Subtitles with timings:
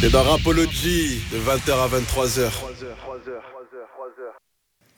[0.00, 2.50] C'est dans Rapology de 20h à 23h.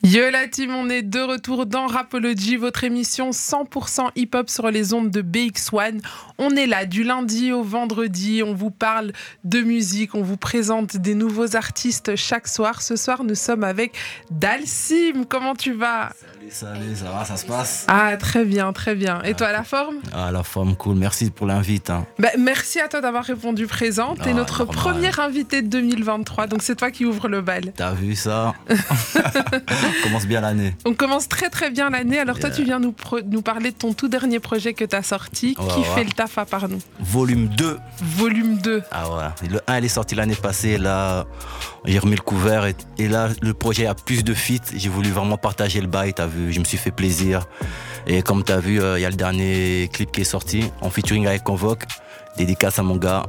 [0.05, 4.93] Yo la team, on est de retour dans Rapology, votre émission 100% hip-hop sur les
[4.93, 6.01] ondes de BX1.
[6.37, 9.13] On est là du lundi au vendredi, on vous parle
[9.45, 12.81] de musique, on vous présente des nouveaux artistes chaque soir.
[12.81, 13.93] Ce soir, nous sommes avec
[14.29, 15.23] Dalsim.
[15.29, 16.09] Comment tu vas?
[16.49, 16.51] Salut,
[16.83, 17.85] salut, ça va, ça se passe?
[17.87, 19.21] Ah, très bien, très bien.
[19.23, 19.95] Et toi, la forme?
[20.13, 20.95] Ah, la forme, cool.
[20.97, 21.89] Merci pour l'invite.
[21.89, 22.05] Hein.
[22.19, 24.15] Bah, merci à toi d'avoir répondu présent.
[24.15, 24.75] T'es Ah, notre normal.
[24.75, 27.71] premier invité de 2023, donc c'est toi qui ouvre le bal.
[27.77, 28.53] T'as vu ça?
[29.99, 30.75] On commence bien l'année.
[30.85, 32.19] On commence très très bien l'année.
[32.19, 32.91] Alors toi, tu viens nous,
[33.41, 35.85] parler de ton tout dernier projet que tu as sorti, Ouais, qui ouais.
[35.95, 36.79] fait le taf à part nous.
[36.99, 37.77] Volume 2.
[38.01, 38.81] Volume 2.
[38.91, 39.49] Ah ouais.
[39.49, 40.77] Le 1, il est sorti l'année passée.
[40.77, 41.25] Là,
[41.85, 42.65] j'ai remis le couvert.
[42.65, 44.71] Et, et là, le projet a plus de feats.
[44.75, 46.13] J'ai voulu vraiment partager le bail.
[46.13, 47.45] T'as vu Je me suis fait plaisir.
[48.07, 50.89] Et comme t'as vu, euh, il y a le dernier clip qui est sorti en
[50.89, 51.83] featuring avec Convoque.
[52.37, 53.23] Dédicace à mon gars.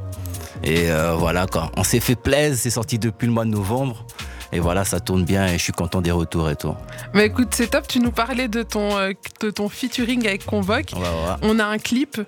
[0.63, 1.71] Et euh, voilà quoi.
[1.77, 2.57] On s'est fait plaisir.
[2.59, 4.05] C'est sorti depuis le mois de novembre.
[4.51, 6.75] Et voilà, ça tourne bien et je suis content des retours et tout.
[7.13, 7.87] Mais écoute, c'est top.
[7.87, 10.91] Tu nous parlais de ton, euh, de ton featuring avec Convoque.
[10.93, 11.35] Ouais, ouais.
[11.41, 12.21] On a un clip.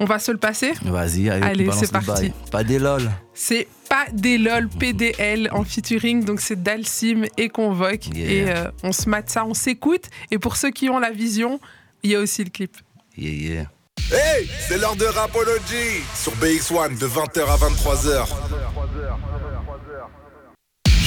[0.00, 0.74] On va se le passer.
[0.84, 2.06] Vas-y, allez, c'est le parti.
[2.06, 2.32] bail.
[2.52, 3.10] Pas des lol.
[3.34, 8.06] C'est pas des lol PDL en featuring, donc c'est Dalsim et Convoque.
[8.14, 8.30] Yeah.
[8.30, 10.04] Et euh, on se mate ça, on s'écoute.
[10.30, 11.58] Et pour ceux qui ont la vision,
[12.04, 12.76] il y a aussi le clip.
[13.16, 13.64] Yeah, yeah.
[14.12, 18.26] Hey, c'est l'heure de Rapology sur BX1 de 20h à 23h.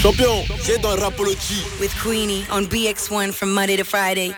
[0.01, 1.63] Champion, c'est dans Rapology.
[1.79, 4.31] with Queenie on BX1 from Monday to Friday.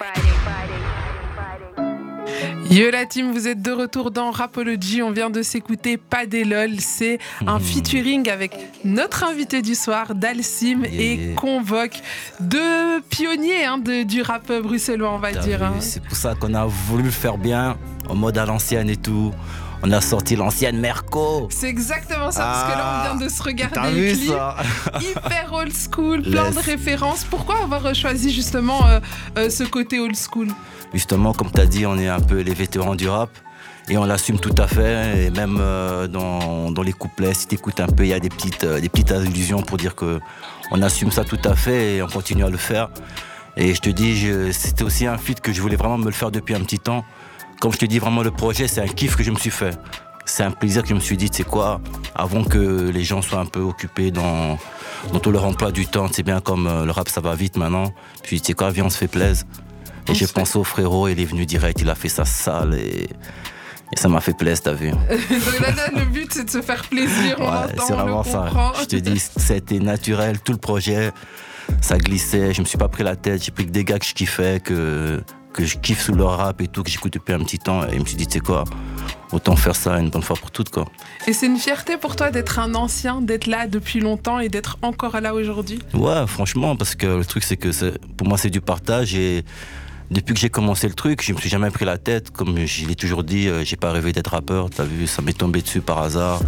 [2.69, 5.01] Yo la team, vous êtes de retour dans Rapology.
[5.03, 6.79] On vient de s'écouter Pas des lol.
[6.79, 11.33] C'est un featuring avec notre invité du soir, Dalsim Yeah, et.
[11.35, 11.99] Convoque.
[12.39, 15.61] Deux pionniers hein, de- du rap bruxellois, on va dire.
[15.63, 15.75] hein.
[15.79, 17.77] C'est pour ça qu'on a voulu le faire bien,
[18.09, 19.31] en mode à l'ancienne et tout.
[19.85, 21.47] On a sorti l'ancienne Merco.
[21.51, 24.13] C'est exactement ça, parce que là, on Ah, vient de se regarder T'as le vu
[24.13, 24.29] clip.
[24.29, 24.55] ça
[25.01, 27.25] Hyper old school, plein de références.
[27.25, 28.99] Pourquoi avoir choisi justement euh,
[29.37, 30.47] euh, ce côté old school?
[30.93, 33.29] Justement, comme t'as dit, on est un peu les vétérans du rap.
[33.89, 35.25] Et on l'assume tout à fait.
[35.25, 38.29] Et même euh, dans, dans les couplets, si t'écoutes un peu, il y a des
[38.29, 40.21] petites, euh, des petites allusions pour dire que
[40.71, 42.89] on assume ça tout à fait et on continue à le faire.
[43.57, 46.31] Et je te dis, c'était aussi un feat que je voulais vraiment me le faire
[46.31, 47.03] depuis un petit temps.
[47.63, 49.79] Comme je te dis, vraiment, le projet, c'est un kiff que je me suis fait.
[50.25, 51.79] C'est un plaisir que je me suis dit, c'est quoi,
[52.13, 54.57] avant que les gens soient un peu occupés dans,
[55.13, 57.55] dans tout leur emploi du temps, c'est bien comme euh, le rap, ça va vite
[57.55, 57.93] maintenant.
[58.21, 59.45] Puis, tu sais quoi, viens, on se fait plaisir.
[60.09, 63.03] Et j'ai pensé au frérot, il est venu direct, il a fait sa salle et,
[63.93, 64.91] et ça m'a fait plaisir, t'as vu.
[65.09, 67.39] Le but, c'est de se faire plaisir.
[67.39, 68.73] Ouais, c'est vraiment ça.
[68.81, 71.13] Je te dis, c'était naturel, tout le projet,
[71.79, 74.05] ça glissait, je me suis pas pris la tête, j'ai pris que des gars que
[74.05, 75.23] je kiffais, que,
[75.53, 77.93] que je kiffe sous leur rap et tout, que j'écoute depuis un petit temps, et
[77.93, 78.63] je me suis dit, tu sais quoi,
[79.31, 80.85] autant faire ça une bonne fois pour toutes, quoi.
[81.27, 84.77] Et c'est une fierté pour toi d'être un ancien, d'être là depuis longtemps et d'être
[84.81, 85.79] encore là aujourd'hui?
[85.93, 87.69] Ouais, franchement, parce que le truc, c'est que
[88.17, 89.45] pour moi, c'est du partage et
[90.11, 92.29] depuis que j'ai commencé le truc, je me suis jamais pris la tête.
[92.29, 94.69] Comme je l'ai toujours dit, euh, j'ai pas rêvé d'être rappeur.
[94.69, 96.41] T'as vu, ça m'est tombé dessus par hasard.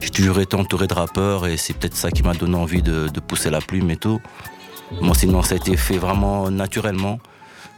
[0.00, 3.08] J'ai toujours été entouré de rappeurs et c'est peut-être ça qui m'a donné envie de,
[3.08, 4.20] de pousser la plume et tout.
[5.00, 7.18] Moi, sinon, ça a été fait vraiment naturellement.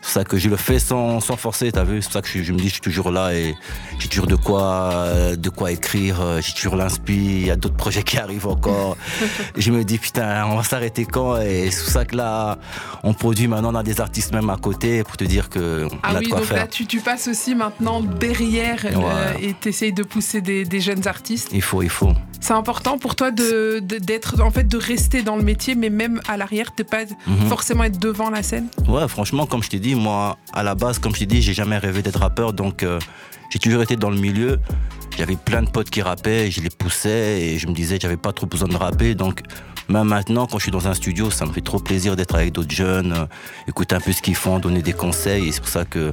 [0.04, 2.02] C'est ça que je le fais sans, sans forcer, t'as vu.
[2.02, 3.54] C'est pour ça que je, je me dis, je suis toujours là et
[4.00, 4.62] j'ai toujours de quoi,
[4.94, 6.20] euh, de quoi écrire.
[6.20, 7.14] euh, J'ai toujours l'inspi.
[7.14, 8.96] Il y a d'autres projets qui arrivent encore.
[9.56, 11.36] Je me dis, putain, on va s'arrêter quand?
[11.40, 12.58] Et c'est pour ça que là,
[13.04, 15.96] on produit maintenant, on a des artistes même à côté pour te dire que on
[16.02, 16.56] Ah a oui, de quoi donc faire.
[16.58, 19.44] là, tu, tu passes aussi maintenant derrière euh, Ouais.
[19.44, 21.48] et t'essayes de pousser des, des jeunes artistes.
[21.52, 22.12] Il faut, il faut.
[22.44, 25.90] C'est important pour toi de de- d'être, en fait, de rester dans le métier, mais
[25.90, 27.48] même à l'arrière, t'es pas Mhm.
[27.48, 28.66] forcément être devant la scène?
[28.88, 31.54] Ouais, franchement, comme je t'ai dit, moi, à la base, comme je t'ai dit, j'ai
[31.54, 32.98] jamais rêvé d'être rappeur, donc euh,
[33.50, 34.58] j'ai toujours été dans le milieu.
[35.16, 38.16] J'avais plein de potes qui rappaient, je les poussais et je me disais que j'avais
[38.16, 39.14] pas trop besoin de rapper.
[39.14, 39.42] Donc,
[39.88, 42.50] même maintenant, quand je suis dans un studio, ça me fait trop plaisir d'être avec
[42.52, 43.26] d'autres jeunes, euh,
[43.68, 45.48] écouter un peu ce qu'ils font, donner des conseils.
[45.48, 46.12] Et c'est pour ça que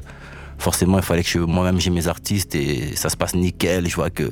[0.59, 3.87] forcément, il fallait que je- moi-même j'ai mes artistes et ça se passe nickel.
[3.89, 4.29] Je vois que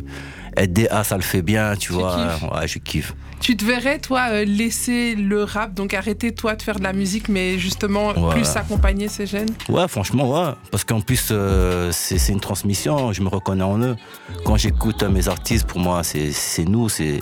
[0.65, 2.17] DA, ça le fait bien, tu, Tu vois.
[2.55, 3.13] Ouais, je kiffe.
[3.39, 6.93] Tu te verrais, toi, euh, laisser le rap, donc arrêter, toi, de faire de la
[6.93, 8.33] musique, mais justement Ouais.
[8.33, 9.49] plus accompagner ces jeunes?
[9.69, 10.53] Ouais, franchement, ouais.
[10.71, 13.95] Parce qu'en plus, euh, c'est une transmission, je me reconnais en eux.
[14.43, 17.19] Quand j'écoute mes artistes, pour moi, c'est nous, c'est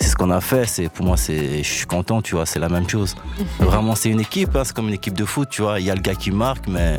[0.00, 0.66] c'est ce qu'on a fait.
[0.66, 3.14] C'est Pour moi, c'est je suis content, tu vois, c'est la même chose.
[3.60, 5.78] Vraiment, c'est une équipe, hein, c'est comme une équipe de foot, tu vois.
[5.78, 6.96] Il y a le gars qui marque, mais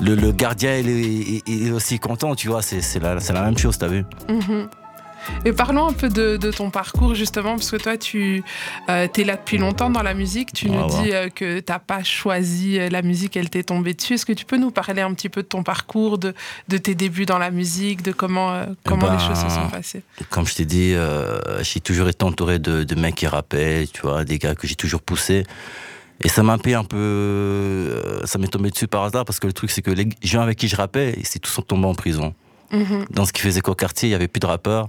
[0.00, 2.62] le, le gardien, il est, il- il est aussi content, tu vois.
[2.62, 4.68] C'est c'est la, c'est la même chose, t'as vu Mhm.
[5.44, 8.42] Et parlons un peu de, ton parcours justement, parce que toi, tu
[8.88, 10.52] euh, es là depuis longtemps dans la musique.
[10.52, 13.94] Tu nous dis euh, que tu n'as pas choisi euh, la musique, elle t'est tombée
[13.94, 14.14] dessus.
[14.14, 16.34] Est-ce que tu peux nous parler un petit peu de ton parcours, de,
[16.68, 20.02] de tes débuts dans la musique, de comment, comment les ben, choses se sont passées?
[20.28, 20.94] Comme je t'ai dit,
[21.62, 24.74] j'ai toujours été entouré de, de, mecs qui rappaient, tu vois, des gars que j'ai
[24.74, 25.44] toujours poussés.
[26.22, 28.20] Et ça m'a un peu.
[28.24, 30.58] ça m'est tombé dessus par hasard parce que le truc, c'est que les gens avec
[30.58, 32.34] qui je rappais, c'est tous tombés en prison.
[32.72, 33.06] Mhm.
[33.10, 34.88] Dans ce qui faisait qu'au quartier, il n'y avait plus de rappeurs.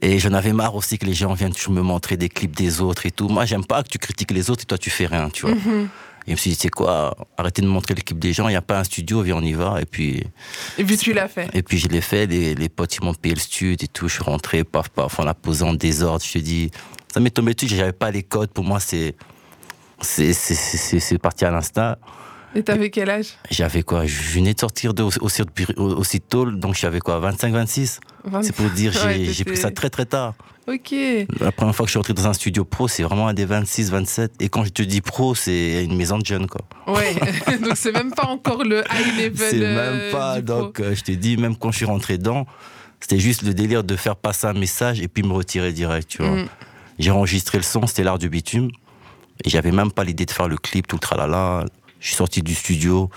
[0.00, 2.80] Et j'en avais marre aussi que les gens viennent toujours me montrer des clips des
[2.80, 3.28] autres et tout.
[3.28, 5.54] Moi, j'aime pas que tu critiques les autres et toi, tu fais rien, tu vois.
[5.56, 5.88] Mhm.
[6.26, 8.52] Et je me suis dit, c'est quoi, arrêtez de montrer les clips des gens, il
[8.52, 9.80] n'y a pas un studio, viens, on y va.
[9.80, 10.22] Et puis.
[10.76, 11.48] Et puis tu l'as fait.
[11.54, 14.08] Et puis je l'ai fait, les, les potes, ils m'ont payé le studio et tout.
[14.08, 16.22] Je suis rentré, paf, paf, on l'a posé en désordre.
[16.24, 16.70] Je te dis,
[17.12, 18.50] ça m'est tombé dessus, j'avais pas les codes.
[18.50, 19.16] Pour moi, c'est.
[20.00, 21.96] C'est parti à l'instant.
[22.54, 23.34] Et t'avais quel âge?
[23.50, 24.06] J'avais quoi?
[24.06, 25.42] Je venais de sortir de, aussi,
[25.76, 27.18] aussi tôt, donc j'avais quoi?
[27.18, 28.00] 25, 26
[28.42, 30.34] C'est pour dire, j'ai pris ça très très tard.
[30.66, 30.94] Ok.
[31.40, 33.46] La première fois que je suis rentré dans un studio pro, c'est vraiment à des
[33.46, 34.32] 26, 27.
[34.40, 36.60] Et quand je te dis pro, c'est une maison de jeunes, quoi.
[36.86, 37.14] Ouais,
[37.64, 39.36] donc c'est même pas encore le high level.
[39.50, 40.42] C'est même pas.
[40.42, 42.46] donc euh, je te dis, même quand je suis rentré dedans,
[43.00, 46.22] c'était juste le délire de faire passer un message et puis me retirer direct, tu
[46.22, 46.36] vois.
[46.36, 46.48] Mm.
[46.98, 48.70] J'ai enregistré le son, c'était l'art du bitume.
[49.44, 51.64] Et j'avais même pas l'idée de faire le clip, tout le tralala.
[52.00, 53.10] Je suis sorti du studio.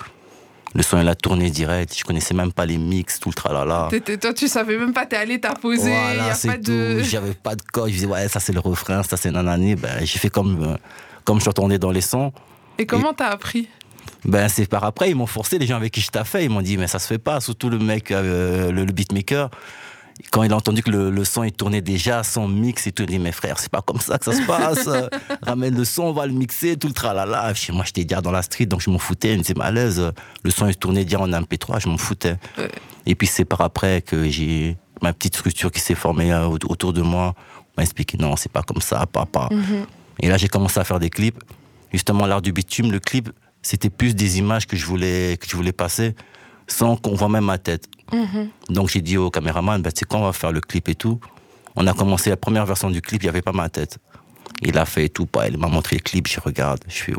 [0.73, 1.97] Le son, il a tourné direct.
[1.97, 3.89] Je connaissais même pas les mix, tout le tralala.
[4.21, 5.89] Toi, tu savais même pas, t'es allé, t'as posé.
[5.89, 6.71] Voilà, c'est tout.
[6.71, 7.01] De...
[7.03, 7.89] J'avais pas de code.
[7.89, 9.75] Je disais, ouais, ça c'est le refrain, ça c'est nanani.
[9.75, 10.77] Ben, j'ai fait comme, euh,
[11.25, 12.31] comme je retournais dans les sons.
[12.77, 13.67] Et comment t'as appris?
[14.23, 16.61] Ben, c'est par après, ils m'ont forcé, les gens avec qui je fait, ils m'ont
[16.61, 19.49] dit, mais ça se fait pas, surtout le mec, euh, le, beatmaker
[20.29, 23.09] quand il a entendu que le, son il tournait déjà, son mix et tout, il
[23.09, 24.89] dit mais frère, c'est pas comme ça que ça se passe.
[25.41, 27.53] Ramène le son, on va le mixer, tout le tralala.
[27.53, 29.33] Chez moi, j'étais déjà dans la street, donc je m'en foutais.
[29.33, 30.11] Il me disait, à l'aise,
[30.43, 32.35] le son il tournait déjà en MP3, je m'en foutais.
[33.05, 36.93] Et puis c'est par après que j'ai ma petite structure qui s'est formée euh, autour
[36.93, 37.33] de moi.
[37.77, 39.49] m'a expliqué, non, c'est pas comme ça, papa.
[39.51, 39.85] Mhm.
[40.19, 41.41] Et là, j'ai commencé à faire des clips.
[41.91, 43.29] Justement, l'art du bitume, le clip,
[43.61, 46.15] c'était plus des images que je voulais, que je voulais passer
[46.67, 47.87] sans qu'on voit même ma tête.
[48.11, 48.49] Mhm.
[48.69, 50.95] Donc j'ai dit au caméraman, bah, tu sais quoi, on va faire le clip et
[50.95, 51.19] tout.
[51.75, 53.97] On a commencé la première version du clip, il n'y avait pas ma tête.
[54.61, 57.13] Il a fait tout, pas, il m'a montré le clip, je regarde, je suis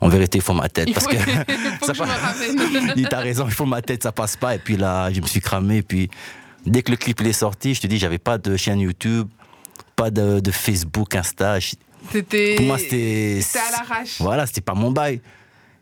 [0.00, 0.92] en vérité, il faut ma tête.
[0.92, 1.16] parce que,
[1.82, 4.54] ça je il t'a raison, il faut ma tête, ça passe pas.
[4.54, 5.78] Et puis là, je me suis cramé.
[5.78, 6.10] Et puis,
[6.66, 9.28] dès que le clip est sorti, je te dis, j'avais pas de chaîne YouTube,
[9.96, 11.58] pas de, Facebook, Insta.
[12.10, 13.40] Pour moi, c'était.
[13.42, 14.16] C'était à l'arrache.
[14.20, 15.20] Voilà, c'était pas mon bail.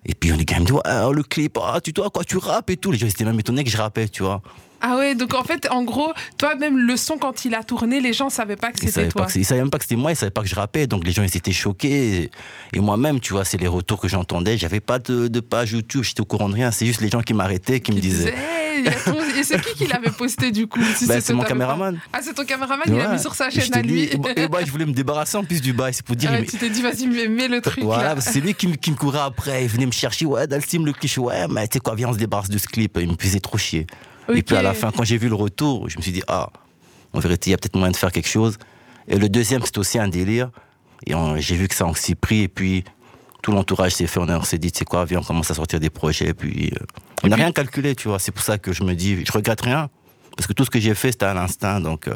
[0.08, 2.70] Et puis les gars me disent, oh, le clip, ah, tu vois quoi, tu rappes
[2.70, 2.90] et tout.
[2.90, 4.40] Les gens étaient même étonnés que je rappais, tu vois.
[4.80, 8.00] Ah ouais, donc en fait, en gros, toi, même le son, quand il a tourné,
[8.00, 9.26] les gens savaient pas que c'était toi.
[9.34, 10.86] ils savaient même pas que c'était moi, ils savaient pas que je rappais.
[10.86, 12.30] Donc les gens, ils étaient choqués.
[12.72, 14.56] Et, moi-même, tu vois, c'est les retours que j'entendais.
[14.56, 16.70] J'avais pas de, page YouTube, j'étais au courant de rien.
[16.70, 18.34] C'est juste les gens qui m'arrêtaient, qui, me disaient.
[18.86, 21.98] Et c'est qui qui l'avait posté du coup ben, C'est mon caméraman.
[22.12, 24.04] Ah, c'est ton caméraman, il a mis sur sa chaîne à lui.
[24.04, 26.30] et moi, je voulais me débarrasser en plus du bail, c'est pour dire.
[26.48, 27.82] Tu t'es dit, vas-y, mets, le truc.
[27.82, 29.64] Voilà, c'est lui qui, me courait après.
[29.64, 32.12] Il venait me chercher, ouais, Dalsim, le cliché, ouais, mais tu sais quoi, viens, on
[32.12, 32.98] se débarrasse de ce clip.
[33.00, 33.86] Il me faisait trop chier.
[34.34, 36.50] Et puis à la fin, quand j'ai vu le retour, je me suis dit, ah,
[37.12, 38.58] en vérité, il y a peut-être moyen de faire quelque chose.
[39.06, 40.50] Et le deuxième, c'était aussi un délire.
[41.06, 42.42] Et j'ai vu que ça a aussi pris.
[42.42, 42.84] Et puis,
[43.42, 44.20] tout l'entourage s'est fait.
[44.20, 46.28] On, s'est dit, c'est quoi, viens, on commence à sortir des projets.
[46.28, 46.84] Et puis, euh,
[47.24, 48.18] on n'a rien calculé, tu vois.
[48.18, 49.88] C'est pour ça que je me dis, je regrette rien.
[50.36, 51.80] Parce que tout ce que j'ai fait, c'était à l'instinct.
[51.80, 52.14] Donc, euh,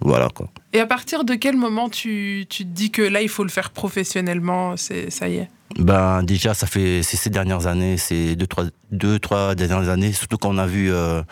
[0.00, 0.48] voilà, quoi.
[0.72, 3.50] Et à partir de quel moment tu, tu te dis que là, il faut le
[3.50, 5.48] faire professionnellement, c'est, ça y est?
[5.78, 10.38] Ben, Déjà, ça fait ces dernières années, ces deux trois, deux, trois dernières années, surtout
[10.38, 11.22] quand on a vu euh,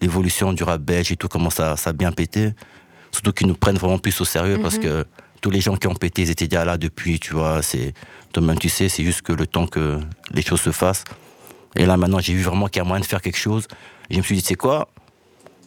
[0.00, 2.52] l'évolution du rap belge et tout, comment ça, ça a bien pété.
[3.12, 4.82] Surtout qu'ils nous prennent vraiment plus au sérieux parce mhm.
[4.82, 5.04] que
[5.46, 7.62] tous les gens qui ont pété, ils étaient déjà là depuis, tu vois.
[7.62, 7.94] C'est,
[8.32, 10.00] toi-même, tu sais, c'est juste que le temps que
[10.32, 11.04] les choses se fassent.
[11.76, 13.68] Et là, maintenant, j'ai vu vraiment qu'il y a moyen de faire quelque chose.
[14.10, 14.88] Je me suis dit, c'est quoi?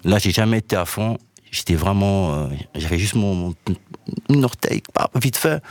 [0.03, 1.17] Là, j'ai jamais été à fond
[1.49, 2.33] j'étais vraiment.
[2.33, 3.55] Euh, j'avais juste mon,
[4.43, 4.83] orteil,
[5.15, 5.63] vite fait.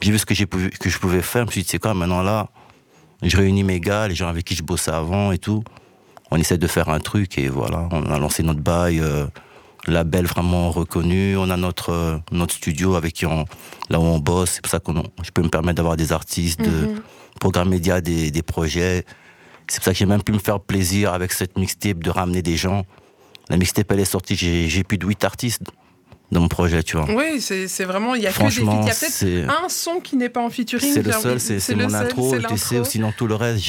[0.00, 1.42] J'ai vu ce que je pouvais faire.
[1.42, 2.48] Je me suis dit, c'est quoi, maintenant là,
[3.22, 5.64] je réunis mes gars, les gens avec qui je bossais avant et tout.
[6.30, 9.26] On essaie de faire un truc et voilà, on a lancé notre bail, euh,
[9.86, 11.36] label vraiment reconnu.
[11.36, 13.44] On a notre, euh, notre studio avec qui on,
[13.90, 14.52] là où on bosse.
[14.52, 17.00] C'est pour ça que je peux me permettre d'avoir des artistes, de mhm.
[17.40, 19.04] programme média, des, des projets.
[19.68, 22.42] C'est pour ça que j'ai même pu me faire plaisir avec cette mixtape de ramener
[22.42, 22.84] des gens.
[23.48, 25.62] La mixtape, elle est sortie, j'ai plus de 8 artistes
[26.32, 27.06] dans mon projet, tu vois.
[27.10, 30.16] Oui, c'est vraiment, il y a que des Il y a peut-être un son qui
[30.16, 30.92] n'est pas en featuring.
[30.92, 33.64] C'est le seul, c'est mon intro, tu sais, sinon tout le reste,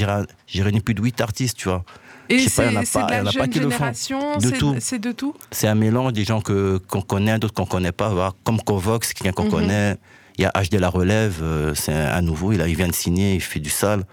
[0.47, 1.83] j'ai réuni plus de 8 artistes, tu vois.
[2.29, 4.39] Et c'est de la jeune génération,
[4.79, 8.62] c'est de tout C'est un mélange des gens qu'on connaît, d'autres qu'on connaît pas, comme
[8.62, 9.51] Covox, quelqu'un qu'on mhm.
[9.51, 9.98] connaît.
[10.38, 13.34] Il y a HD La Relève, euh, c'est un nouveau, il, il vient de signer,
[13.34, 14.03] il fait du sale.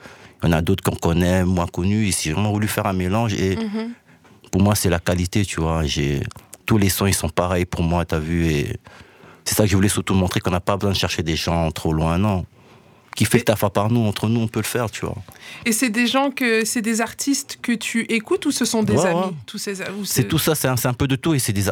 [0.43, 2.07] Il y en a d'autres qu'on connaît, moins connus.
[2.07, 3.93] Ici, j'ai vraiment voulu faire un mélange et mhm
[4.55, 5.83] pour moi, c'est la qualité, tu vois.
[5.85, 6.23] J'ai
[6.65, 8.47] tous les sons ils sont pareils pour moi, t'as vu.
[8.47, 8.77] Et
[9.45, 11.73] c'est ça que je voulais surtout montrer qu'on n'a pas besoin de chercher des gens
[11.73, 12.47] trop loin, non.
[13.17, 15.15] Qui fait le taf à part nous, entre nous, on peut le faire, tu vois.
[15.65, 18.95] Et c'est des gens que c'est des artistes que tu écoutes ou ce sont des
[18.97, 19.31] Ouais, amis ouais.
[19.47, 21.33] tous ces C'est tout ça, c'est un, peu de tout.
[21.35, 21.63] Et c'est des,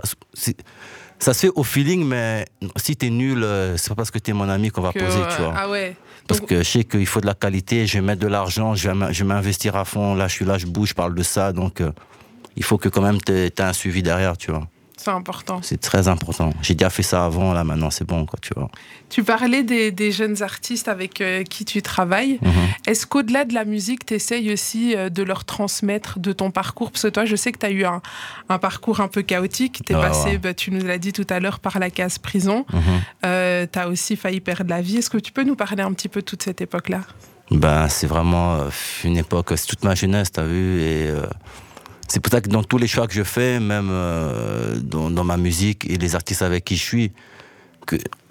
[1.18, 2.44] ça se fait au feeling, mais
[2.76, 5.18] si t'es nul, euh, c'est pas parce que t'es mon ami qu'on va que- poser,
[5.36, 5.54] tu vois.
[5.56, 5.96] Ah ouais.
[6.28, 8.74] Parce Donc, que je sais qu'il faut de la qualité, je vais mettre de l'argent,
[8.76, 10.14] je vais m'investir à fond.
[10.14, 11.52] Là, je suis là, je bouge, je parle de ça.
[11.52, 11.90] Donc, euh,
[12.56, 14.68] il faut que quand même tu aies un suivi derrière, tu vois.
[15.04, 15.60] C'est important.
[15.62, 16.50] C'est très important.
[16.62, 18.70] J'ai déjà fait ça avant, là, maintenant, c'est bon, quoi, tu vois.
[19.10, 22.38] Tu parlais des, des jeunes artistes avec euh, qui tu travailles.
[22.40, 22.52] Mhm.
[22.86, 26.90] Est-ce qu'au-delà de la musique, tu essayes aussi euh, de leur transmettre de ton parcours?
[26.90, 28.00] Parce que toi, je sais que tu as eu un,
[28.48, 29.82] un parcours un peu chaotique.
[29.84, 30.38] Tu es Ouais, passé, ouais.
[30.38, 32.64] bah, tu nous l'as dit tout à l'heure, par la case prison.
[32.72, 33.66] Mhm.
[33.72, 34.96] tu as aussi failli perdre la vie.
[34.98, 37.00] Est-ce que tu peux nous parler un petit peu de toute cette époque-là?
[37.50, 38.70] Ben, c'est vraiment euh,
[39.04, 41.26] une époque, c'est toute ma jeunesse, t'as vu, et euh,
[42.12, 45.38] c'est pour ça que dans tous les choix que je fais, même euh, dans, ma
[45.38, 47.12] musique et les artistes avec qui je suis,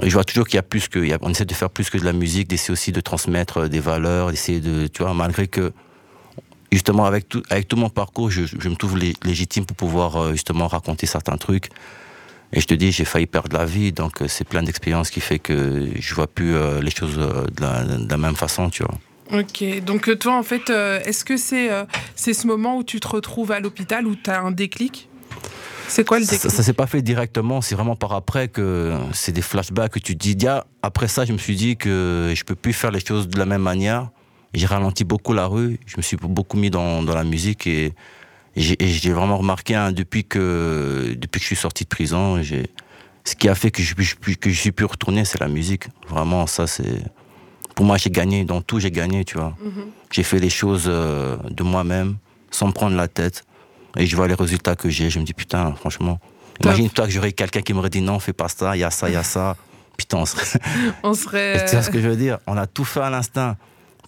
[0.04, 2.06] je vois toujours qu'il y a plus que, on essaie de faire plus que de
[2.06, 5.74] la musique, d'essayer aussi de transmettre euh, des valeurs, d'essayer de, tu vois, malgré que,
[6.72, 7.42] justement, avec tout,
[7.76, 11.70] mon parcours, je, me trouve lé- légitime pour pouvoir euh, justement raconter certains trucs.
[12.54, 15.40] Et je te dis, j'ai failli perdre la vie, donc c'est plein d'expériences qui fait
[15.40, 19.00] que je vois plus les choses de la, de la même façon, tu vois.
[19.34, 21.86] Ok, donc euh, toi, en fait, euh, est-ce que c'est euh,
[22.16, 25.08] c'est ce moment où tu te retrouves à l'hôpital où tu as un déclic?
[25.88, 26.52] C'est quoi le Ça, déclic?
[26.52, 30.14] ça s'est pas fait directement, c'est vraiment par après que c'est des flashbacks que tu
[30.18, 30.36] te dis.
[30.36, 33.38] Dia, après ça, je me suis dit que je peux plus faire les choses de
[33.40, 34.10] la même manière.
[34.54, 37.94] J'ai ralenti beaucoup la rue, je me suis beaucoup mis dans, dans la musique et
[38.58, 42.42] j'ai et j'ai vraiment remarqué hein, depuis que depuis que je suis sorti de prison,
[43.24, 45.86] ce qui a fait que je, je- que je suis pu retourner, c'est la musique.
[46.10, 47.02] Vraiment, ça c'est
[47.76, 49.56] pour moi j'ai gagné dans tout, j'ai gagné, tu vois.
[50.12, 52.18] J'ai fait les choses euh, de moi-même
[52.52, 53.46] sans me prendre la tête.
[53.98, 56.20] Et je vois les résultats que j'ai, je me dis putain, franchement.
[56.64, 59.10] Imagine-toi que j'aurais quelqu'un qui m'aurait dit non, fais pas ça, il y a ça,
[59.10, 59.56] il y a ça.
[59.98, 60.60] Putain, on serait...
[61.04, 61.66] On serait.
[61.66, 62.40] tu vois ce que je veux dire?
[62.48, 63.56] On a tout fait à l'instinct.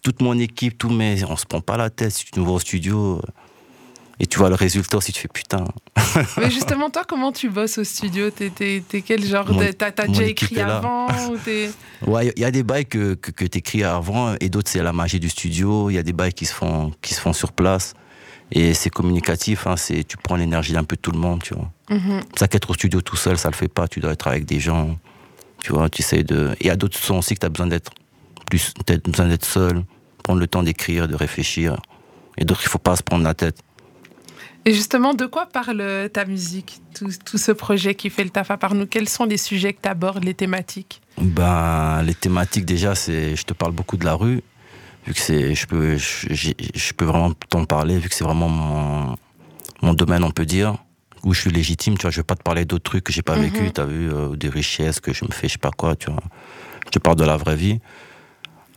[0.01, 1.23] Toute mon équipe, tous mes.
[1.25, 2.11] On se prend pas la tête.
[2.11, 3.21] Si tu nous vois au studio euh,
[4.23, 5.65] et tu vois le résultat aussi, tu fais putain.
[6.37, 8.29] Mais justement, toi, comment tu bosses au studio?
[8.29, 9.73] T'es t'es quel genre Mon- de...
[9.73, 11.35] T'as déjà écrit avant ou
[12.09, 14.81] Ouais, il y a des bails que, que, que tu écris avant et d'autres, c'est
[14.81, 15.89] la magie du studio.
[15.89, 17.95] Il y a des bails qui se font, qui se font sur place.
[18.53, 21.53] Et c'est communicatif, hein, c'est, tu prends l'énergie d'un peu de tout le monde, tu
[21.53, 21.69] vois.
[21.89, 22.21] Mhm.
[22.37, 23.89] Ça qu'être au studio tout seul, ça le fait pas.
[23.89, 24.97] Tu dois être avec des gens.
[25.61, 26.51] Tu vois, tu sais de.
[26.61, 27.91] Et il y a d'autres sons aussi que tu as besoin d'être
[28.49, 28.73] plus.
[29.05, 29.83] Besoin d'être seul,
[30.23, 31.75] prendre le temps d'écrire, de réfléchir.
[32.37, 33.57] Et d'autres, il faut pas se prendre la tête.
[34.65, 38.49] Et justement, de quoi parle ta musique tout, tout ce projet qui fait le taf
[38.51, 38.87] à part nous?
[38.87, 41.01] Quels sont les sujets que tu abordes, les thématiques?
[41.19, 43.35] Ben, les thématiques, déjà, c'est.
[43.35, 44.41] Je te parle beaucoup de la rue.
[45.05, 45.53] Vu que c'est.
[45.53, 49.15] Je peux, je, peux vraiment t'en parler, vu que c'est vraiment mon,
[49.81, 50.75] mon domaine, on peut dire.
[51.23, 52.11] Où je suis légitime, tu vois.
[52.11, 53.41] Je vais pas te parler d'autres trucs que j'ai pas Mhm.
[53.43, 56.09] vécu, t'as vu, euh, des richesses que je me fais, je sais pas quoi, tu
[56.09, 56.21] vois.
[56.85, 57.79] Je te parle de la vraie vie.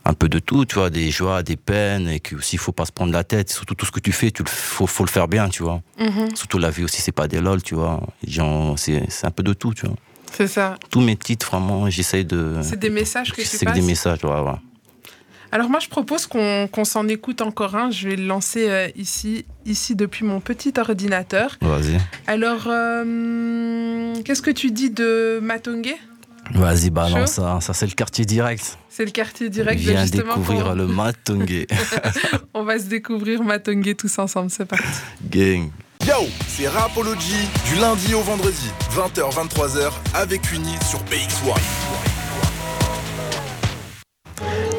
[0.07, 2.93] Un peu de tout, tu vois, des joies, des peines, et qu'il faut pas se
[2.93, 3.49] prendre la tête.
[3.51, 5.81] Surtout tout ce que tu fais, tu le, faut, faut le faire bien, tu vois.
[5.99, 6.33] Mhm.
[6.33, 8.01] Surtout la vie aussi, c'est pas des lol, tu vois.
[8.77, 9.97] C'est c'est un peu de tout, tu vois.
[10.31, 10.77] C'est ça.
[10.89, 12.55] Tous mes titres, vraiment, j'essaye de.
[12.61, 14.59] C'est des messages que tu C'est que passes des messages, ouais, ouais.
[15.51, 17.91] Alors moi, je propose qu'on qu'on s'en écoute encore un.
[17.91, 21.57] Je vais le lancer euh, ici, ici depuis mon petit ordinateur.
[21.61, 21.97] Vas-y.
[22.27, 25.95] Alors, euh, qu'est-ce que tu dis de Matongue
[26.53, 27.59] Vas-y, balance ça.
[27.61, 28.77] Ça, c'est le quartier direct.
[28.89, 29.79] C'est le quartier direct.
[29.81, 31.67] de Viens justement découvrir le Matongé.
[32.53, 34.49] On va se découvrir Matongue tous ensemble.
[34.49, 34.85] C'est parti.
[35.29, 35.69] Gang.
[36.05, 36.13] Yo,
[36.47, 37.35] c'est Rapology
[37.67, 41.86] du lundi au vendredi, 20h, 23h avec Uni sur BX1.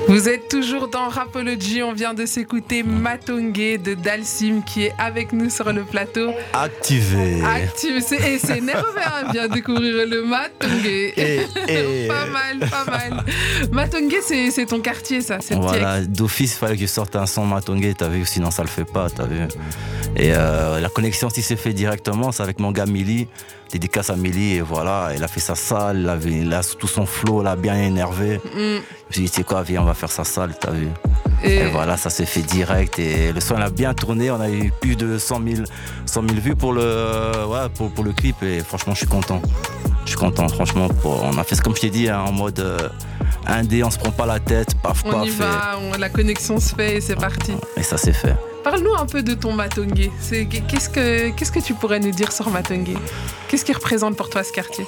[0.09, 1.83] Vous êtes toujours dans Rapology.
[1.83, 6.33] On vient de s'écouter Matongue de Dalsim qui est avec nous sur le plateau.
[6.55, 7.43] Activé.
[7.45, 8.03] Active.
[8.07, 8.89] C'est et c'est nerveux.
[9.05, 10.87] hein, Viens découvrir le Matongue.
[10.87, 11.13] Et,
[11.69, 13.25] et- Pas mal, pas mal.
[13.71, 15.39] Matongue, c'est c'est ton quartier, ça.
[15.41, 18.63] C'est Voilà, d'office, il fallait que je sorte un son Matongé, t'as vu, sinon ça
[18.63, 19.41] le fait pas, t'as vu.
[20.17, 23.29] Et euh, la connexion, si c'est fait directement, c'est avec mon gars Milly,
[23.71, 27.05] dédicace à Milly, et voilà, il a fait sa salle, avait, il a tout son
[27.07, 28.39] flow, là, bien énervé.
[28.39, 28.41] Mm.
[28.55, 28.83] Je me
[29.13, 30.89] suis dit, tu sais quoi, viens, on va faire sa salle, t'as vu.
[31.45, 34.29] Et, Et voilà, ça s'est fait direct et le son il a bien tourné.
[34.33, 35.63] On a eu plus de 100 000,
[36.05, 39.41] 100 000 vues pour le, ouais, pour, pour le clip et franchement, je suis content.
[40.05, 40.89] Je suis content, franchement.
[40.89, 42.89] pour- on a fait, comme je t'ai dit, hein, en mode euh,
[43.47, 45.27] indé, on se prend pas la tête, paf, on paf.
[45.27, 47.53] y va, on- la connexion se fait et c'est parti.
[47.77, 48.35] Et, et ça s'est fait.
[48.71, 50.11] Parle-nous un peu de ton Matongue.
[50.21, 52.99] C'est- Qu'est-ce que tu pourrais nous dire sur Matongue
[53.49, 54.87] Qu'est-ce qui représente pour toi ce quartier?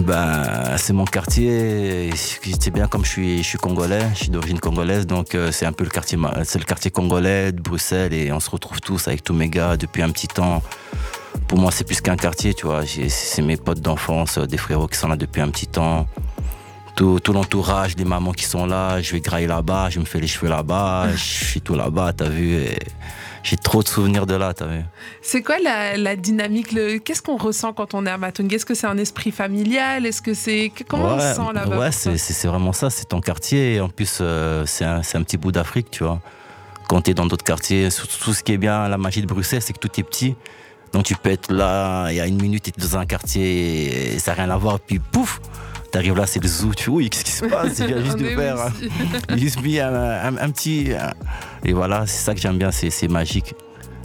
[0.00, 2.10] Ben, c'est mon quartier.
[2.14, 3.10] C'est bien comme je
[3.42, 7.62] suis, congolais, je suis d'origine congolaise, donc euh, c'est un peu le quartier, congolais de
[7.62, 10.62] Bruxelles et on se retrouve tous avec tous mes gars depuis un petit temps.
[11.48, 12.82] pour moi, c'est plus qu'un quartier, tu vois.
[13.08, 16.06] C'est mes potes d'enfance, euh, des frérots qui sont là depuis un petit temps.
[16.94, 19.00] Tout, l'entourage, des mamans qui sont là.
[19.00, 22.28] Je vais grailler là-bas, je me fais les cheveux là-bas, je suis tout là-bas, t'as
[22.28, 22.58] vu.
[23.42, 24.82] J'ai trop de souvenirs de là, t'as vu.
[25.20, 28.74] C'est quoi la, la dynamique Qu'est-ce qu'on ressent quand on est à Matongue Est-ce que
[28.74, 30.06] c'est un esprit familial?
[30.06, 33.74] Est-ce que c'est comment on se sent là-bas Ouais, c'est vraiment ça, c'est ton quartier.
[33.74, 36.20] Et en plus, euh, c'est un, petit bout d'Afrique, tu vois.
[36.88, 37.88] Quand t'es dans d'autres quartiers,
[38.20, 40.36] tout ce qui est bien, la magie de Bruxelles, c'est que tout est petit.
[40.92, 44.18] Donc tu peux être là, il y a une minute, t'es dans un quartier, et
[44.18, 45.40] ça n'a rien à voir, puis pouf
[45.92, 47.78] T'arrives là, c'est le zoo, tu oui, qu'est-ce qui se passe?
[47.78, 48.72] Il vient juste On de faire hein.
[49.30, 50.90] ici juste mis un, un- un petit.
[50.98, 51.12] un-
[51.64, 53.54] Et voilà, c'est ça que j'aime bien, c'est magique.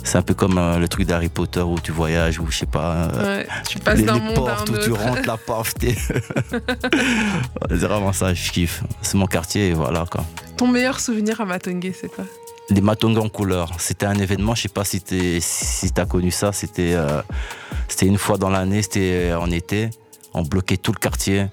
[0.03, 2.65] C'est un peu comme euh, le truc d'Harry Potter où tu voyages, ou je sais
[2.65, 3.09] pas.
[3.13, 5.95] euh, Ouais, tu passes les, monde portes un où tu rentres, la paf, t'es.
[7.69, 8.83] c'est vraiment ça, je kiffe.
[9.01, 10.23] C'est mon quartier, et voilà quoi.
[10.57, 12.25] Ton meilleur souvenir à Matongue, c'est quoi?
[12.69, 13.71] Les Matonga en couleur.
[13.79, 15.01] C'était un événement, je sais pas si
[15.39, 16.51] si t'as connu ça.
[16.51, 17.21] C'était euh,
[17.87, 19.89] c'était une fois dans l'année, c'était euh, en été.
[20.33, 21.47] On bloquait tout le quartier.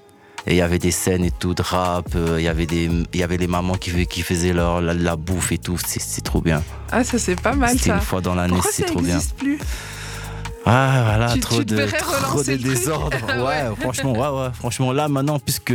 [0.46, 2.06] Et il y avait des scènes et tout, de rap.
[2.16, 4.80] euh, Il y avait des, il y avait les mamans qui, fais- qui faisaient leur,
[4.82, 5.78] la, la bouffe et tout.
[5.86, 6.62] C'est trop bien.
[6.92, 7.94] Ah, ça c'est pas mal C'était ça.
[7.96, 9.18] une fois dans l'année, c'est trop bien.
[9.38, 9.58] plus
[10.66, 13.16] Ah voilà, Tu- trop tu de, trop de désordre.
[13.28, 13.42] Ouais.
[13.42, 14.50] ouais, franchement, ouais, ouais.
[14.54, 15.72] Franchement, là maintenant, puisque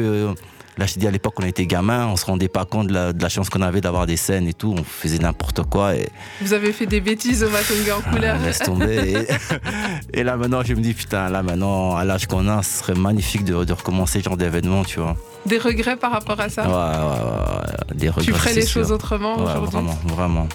[0.79, 2.93] là je te dis à l'époque on était gamin, on se rendait pas compte de
[2.93, 4.73] la, de la chance qu'on avait d'avoir des scènes et tout.
[4.77, 6.09] On faisait n'importe quoi et
[6.41, 8.37] Vous avez fait des bêtises au Matongue en couleur.
[8.41, 9.25] ah, laisse tomber.
[10.13, 12.79] et, et là maintenant, je me dis putain, là maintenant, à l'âge qu'on a, ce
[12.79, 15.15] serait magnifique de, de recommencer ce genre d'événement, tu vois.
[15.45, 18.25] Des regrets par rapport à ça Ouais, ouais, ouais, des regrets.
[18.25, 18.81] Tu ferais les sûr.
[18.81, 20.47] choses autrement Ouais, aujourd'hui vraiment, vraiment.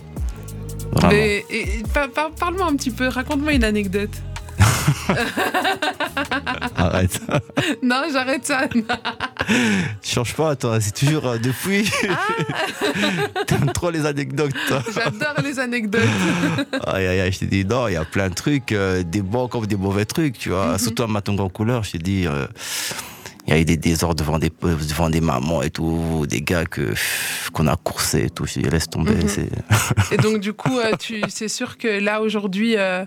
[0.92, 1.08] Vraiment.
[1.12, 4.10] Mais et- et par- par- parle-moi un petit peu, raconte-moi une anecdote.
[6.76, 7.20] Arrête.
[7.82, 8.68] non, j'arrête ça.
[10.02, 11.90] Change pas, toi, c'est toujours euh, depuis.
[13.46, 14.82] T'aimes trop les anecdotes, toi.
[14.92, 16.02] J'adore les anecdotes.
[16.86, 19.22] Aïe, aïe, aïe, je t'ai dit, non, il y a plein de trucs, euh, des
[19.22, 20.72] bons comme des mauvais trucs, tu vois.
[20.72, 20.78] Mhm.
[20.78, 22.46] Surtout à Matonga en couleur, je t'ai dit, euh,
[23.46, 26.64] il y a eu des désordres devant des, devant des mamans et tout, des gars
[26.64, 26.94] que,
[27.52, 28.46] qu'on a coursé et tout.
[28.46, 29.14] Je dit, laisse tomber.
[29.14, 29.28] Mhm.
[29.28, 29.48] c'est...
[30.12, 33.04] Et donc, du coup, euh, tu, c'est sûr que là, aujourd'hui, euh,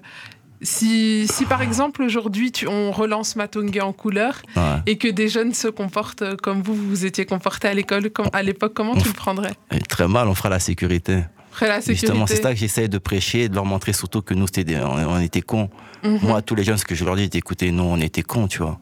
[0.62, 4.62] si, si par exemple, aujourd'hui, on relance Matongue en couleur Ouais.
[4.86, 8.44] et que des jeunes se comportent comme vous, vous vous étiez comportés à l'école, à
[8.44, 9.52] l'époque, comment tu le prendrais?
[9.90, 11.24] Très mal, on fera la sécurité.
[11.52, 12.06] Après la sécurité.
[12.08, 14.94] Justement, c'est ça que j'essaye de prêcher, de leur montrer surtout que nous, des- on,
[15.14, 15.70] on était cons.
[16.04, 16.20] Mhm.
[16.24, 18.48] Moi, tous les jeunes, ce que je leur dis, c'est écoutez, nous, on était cons,
[18.48, 18.80] tu vois.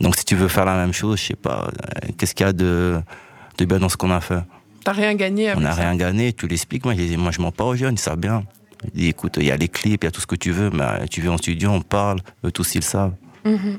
[0.00, 2.48] Donc, si tu veux faire la même chose, je sais pas, euh, qu'est-ce qu'il y
[2.48, 3.00] a de,
[3.58, 4.40] de bien dans ce qu'on a fait?
[4.84, 6.84] T'as rien gagné On n'a rien gagné, tu l'expliques.
[6.84, 8.44] Moi, je dis, moi, je mens pas aux jeunes, ils savent bien.
[8.86, 10.50] Je dis, écoute, il y a les clips, il y a tout ce que tu
[10.52, 13.14] veux, mais tu viens en studio, on parle, eux tous, ils le savent.
[13.44, 13.78] Mhm.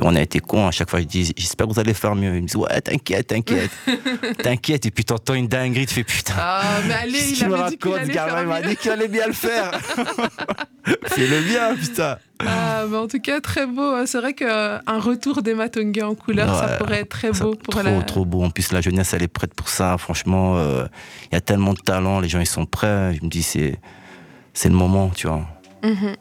[0.00, 2.34] On a été cons, à chaque fois, je dis, j'espère que vous allez faire mieux.
[2.34, 3.70] Ils me disent, ouais, t'inquiète, t'inquiète.
[4.42, 6.32] t'inquiète, et puis t'entends une dinguerie, tu fais putain.
[6.38, 9.08] Ah, mais allez, il me dit raconte, ce gamin, faire il m'a dit qu'il allait
[9.08, 9.70] bien le faire.
[11.06, 12.16] Fais-le bien, putain.
[12.44, 13.82] Ah, mais en tout cas, très beau.
[13.94, 14.04] hein.
[14.06, 17.82] C'est vrai qu'un retour des Matongue en couleur, ça pourrait être très beau pour trop,
[17.82, 18.02] la.
[18.02, 18.42] trop beau.
[18.42, 19.96] En plus, la jeunesse, elle est prête pour ça.
[19.98, 20.86] Franchement, euh,
[21.30, 23.14] il y a tellement de talent, les gens, ils sont prêts.
[23.14, 23.78] Je me dis, c'est,
[24.54, 25.46] c'est le moment, tu vois.
[25.82, 26.16] Mhm.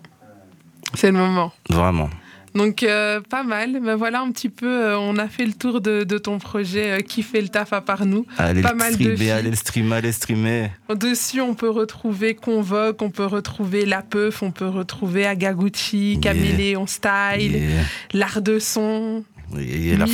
[0.96, 1.52] C'est le moment.
[1.69, 2.10] Vraiment.
[2.56, 3.80] Donc, euh, pas mal.
[3.82, 6.91] Mais voilà un petit peu, euh, on a fait le tour de, de ton projet
[6.91, 8.28] euh, Qui fait le taf à part nous.
[8.38, 10.69] Allez Pas le mal streamer, allez le streamer, allez le streamer.
[10.96, 16.22] Dessus, on peut retrouver Convoque, on peut retrouver La Peuf, on peut retrouver Agaguchi, Yeah.
[16.22, 17.84] Caméléon Style, Yeah.
[18.13, 19.24] l'art de son.
[19.58, 20.06] Yeah, la.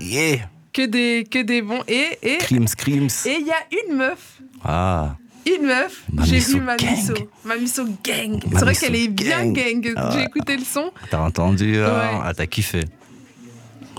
[0.00, 0.38] Yeah.
[0.72, 1.82] Que des, que des bons.
[1.86, 3.06] Et et Crims, crims.
[3.26, 5.14] et il y a une meuf Ah.
[5.46, 7.14] Une meuf, j'ai vu Mamiso.
[7.44, 8.40] Mamiso gang.
[8.52, 9.94] C'est vrai qu'elle est bien gang.
[9.96, 10.24] Ah J'ai ouais.
[10.26, 10.90] écouté le son.
[11.10, 12.20] T'as entendu hein.
[12.24, 12.80] Ah, t'as kiffé.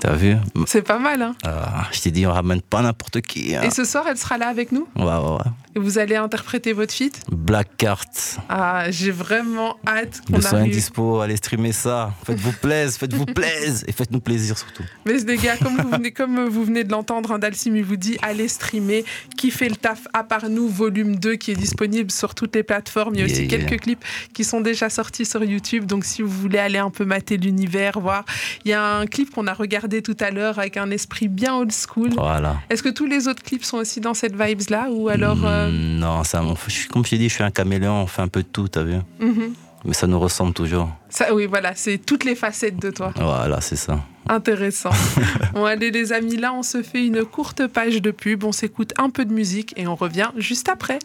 [0.02, 0.36] T'as vu
[0.66, 1.36] C'est pas mal, hein.
[1.44, 3.56] Ah, Je t'ai dit, on ramène pas n'importe qui.
[3.56, 3.62] hein.
[3.62, 4.88] Et ce soir, elle sera là avec nous.
[4.96, 5.52] Ouais, ouais, ouais.
[5.76, 7.22] Et vous allez interpréter votre feat.
[7.32, 8.04] Black Cart.
[8.50, 10.74] Ah, j'ai vraiment hâte qu'on arrive.
[10.74, 12.14] dispo, allez streamer ça.
[12.26, 13.84] Faites-vous plaisir, faites-vous plaisir.
[13.88, 14.84] Et faites-nous plaisir surtout.
[15.06, 17.96] Mais les gars, comme vous venez, comme vous venez de l'entendre, hein, Dalsim, il vous
[17.96, 19.06] dit allez streamer.
[19.38, 22.64] Qui fait le taf à part nous, volume 2, qui est disponible sur toutes les
[22.64, 23.14] plateformes.
[23.14, 23.60] Il y a aussi yeah.
[23.60, 25.86] quelques clips qui sont déjà sortis sur YouTube.
[25.86, 28.26] Donc, si vous voulez aller un peu mater l'univers, voir.
[28.66, 31.56] Il y a un clip qu'on a regardé tout à l'heure avec un esprit bien
[31.56, 32.12] old school.
[32.16, 32.56] Voilà.
[32.70, 35.40] Est-ce que tous les autres clips sont aussi dans cette vibes-là Ou alors.
[35.46, 38.08] euh, Mm, Non, ça, je suis- comme je t'ai dit, je suis un caméléon, on
[38.08, 39.54] fait un peu de tout, t'as vu mhm.
[39.84, 40.90] Mais ça nous ressemble toujours.
[41.10, 43.12] Ça, oui, voilà, c'est toutes les facettes de toi.
[43.18, 44.00] Voilà, c'est ça.
[44.30, 44.92] Intéressant.
[45.56, 48.94] bon, allez, les amis, là, on se fait une courte page de pub, on s'écoute
[49.00, 51.00] un peu de musique et on revient juste après.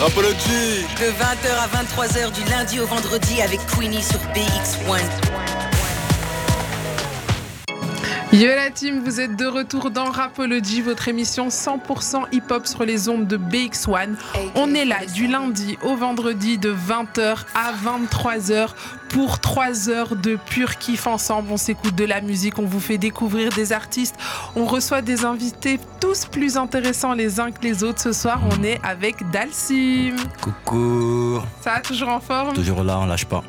[0.00, 5.61] Rapology De 20h à 23h du lundi au vendredi avec Queenie sur BX1.
[8.32, 13.10] Yo la team, vous êtes de retour dans Rapology, votre émission 100% hip-hop sur les
[13.10, 14.14] ondes de BX1.
[14.54, 18.70] On est là du lundi au vendredi de 20h à 23h
[19.12, 21.48] pour trois heures de pur kiff ensemble.
[21.52, 24.16] On s'écoute de la musique, on vous fait découvrir des artistes,
[24.56, 28.00] on reçoit des invités tous plus intéressants les uns que les autres.
[28.00, 30.16] Ce soir, on est avec Dalsim.
[30.40, 31.40] Coucou.
[31.60, 32.54] Ça va toujours en forme?
[32.54, 33.42] Toujours là, on lâche pas.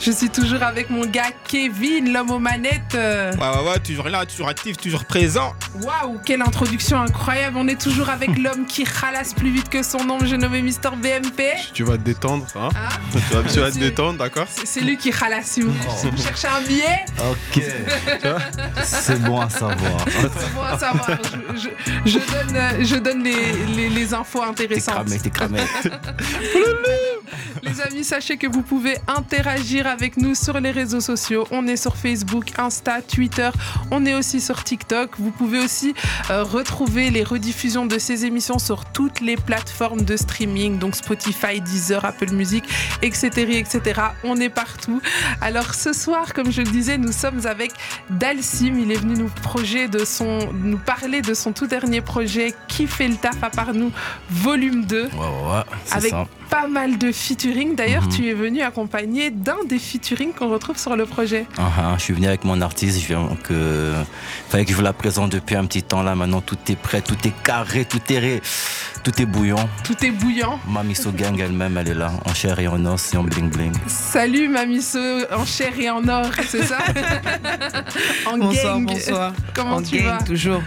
[0.00, 2.94] Je suis toujours avec mon gars Kevin, l'homme aux manettes.
[2.94, 5.52] Ouais, ouais, ouais, toujours là, toujours actif, toujours présent.
[5.82, 7.56] Waouh, quelle introduction incroyable.
[7.58, 10.18] On est toujours avec l'homme qui ralasse plus vite que son nom.
[10.24, 11.42] J'ai nommé Mister BMP.
[11.74, 12.68] Tu vas te détendre, hein?
[12.74, 14.46] Ah, Tu vas, tu vas te détendre, d'accord?
[14.48, 15.07] C'est c'est lui qui
[15.62, 17.62] vous, si vous cherchez un billet, Ok.
[18.84, 20.04] C'est bon à savoir.
[20.10, 21.18] c'est bon à savoir.
[21.54, 21.68] Je,
[22.06, 24.94] je- je donne, je donne les, les- les infos T'es intéressantes.
[24.94, 25.60] cramé, t'es cramé.
[27.62, 31.46] Les amis, sachez que vous pouvez interagir avec nous sur les réseaux sociaux.
[31.50, 33.50] On est sur Facebook, Insta, Twitter.
[33.90, 35.10] On est aussi sur TikTok.
[35.18, 35.94] Vous pouvez aussi
[36.30, 41.60] euh, retrouver les rediffusions de ces émissions sur toutes les plateformes de streaming, donc Spotify,
[41.60, 42.64] Deezer, Apple Music,
[43.02, 44.00] etc., etc.
[44.24, 45.00] On est partout.
[45.40, 47.72] Alors ce soir, comme je le disais, nous sommes avec
[48.10, 48.78] Dalsim.
[48.78, 52.86] Il est venu nous, projet de son, nous parler de son tout dernier projet, Qui
[52.86, 53.92] fait le taf à part nous,
[54.30, 55.62] volume 2 Ouais, ouais, ouais.
[55.84, 56.26] C'est avec ça.
[56.50, 57.74] Pas mal de featuring.
[57.74, 58.08] D'ailleurs, Mhm.
[58.12, 61.46] tu es venu accompagné d'un des featuring qu'on retrouve sur le projet.
[61.58, 63.92] Ah, ah, je suis venu avec mon artiste, je viens que
[64.48, 66.14] fallait que je vous la présente depuis un petit temps là.
[66.14, 68.42] Maintenant tout est prêt, tout est carré, tout est ré-
[69.04, 69.68] tout est bouillant.
[69.84, 70.58] Tout est bouillant.
[70.68, 73.72] Mamiso Gang elle-même, elle est là, en chair et en os et en bling bling.
[73.86, 74.98] Salut Mamiso
[75.32, 76.78] en chair et en or, c'est ça?
[78.26, 78.86] En Bonsoir, gang.
[78.86, 79.32] bonsoir.
[79.54, 80.22] Comment en tu gang, vas?
[80.24, 80.62] toujours.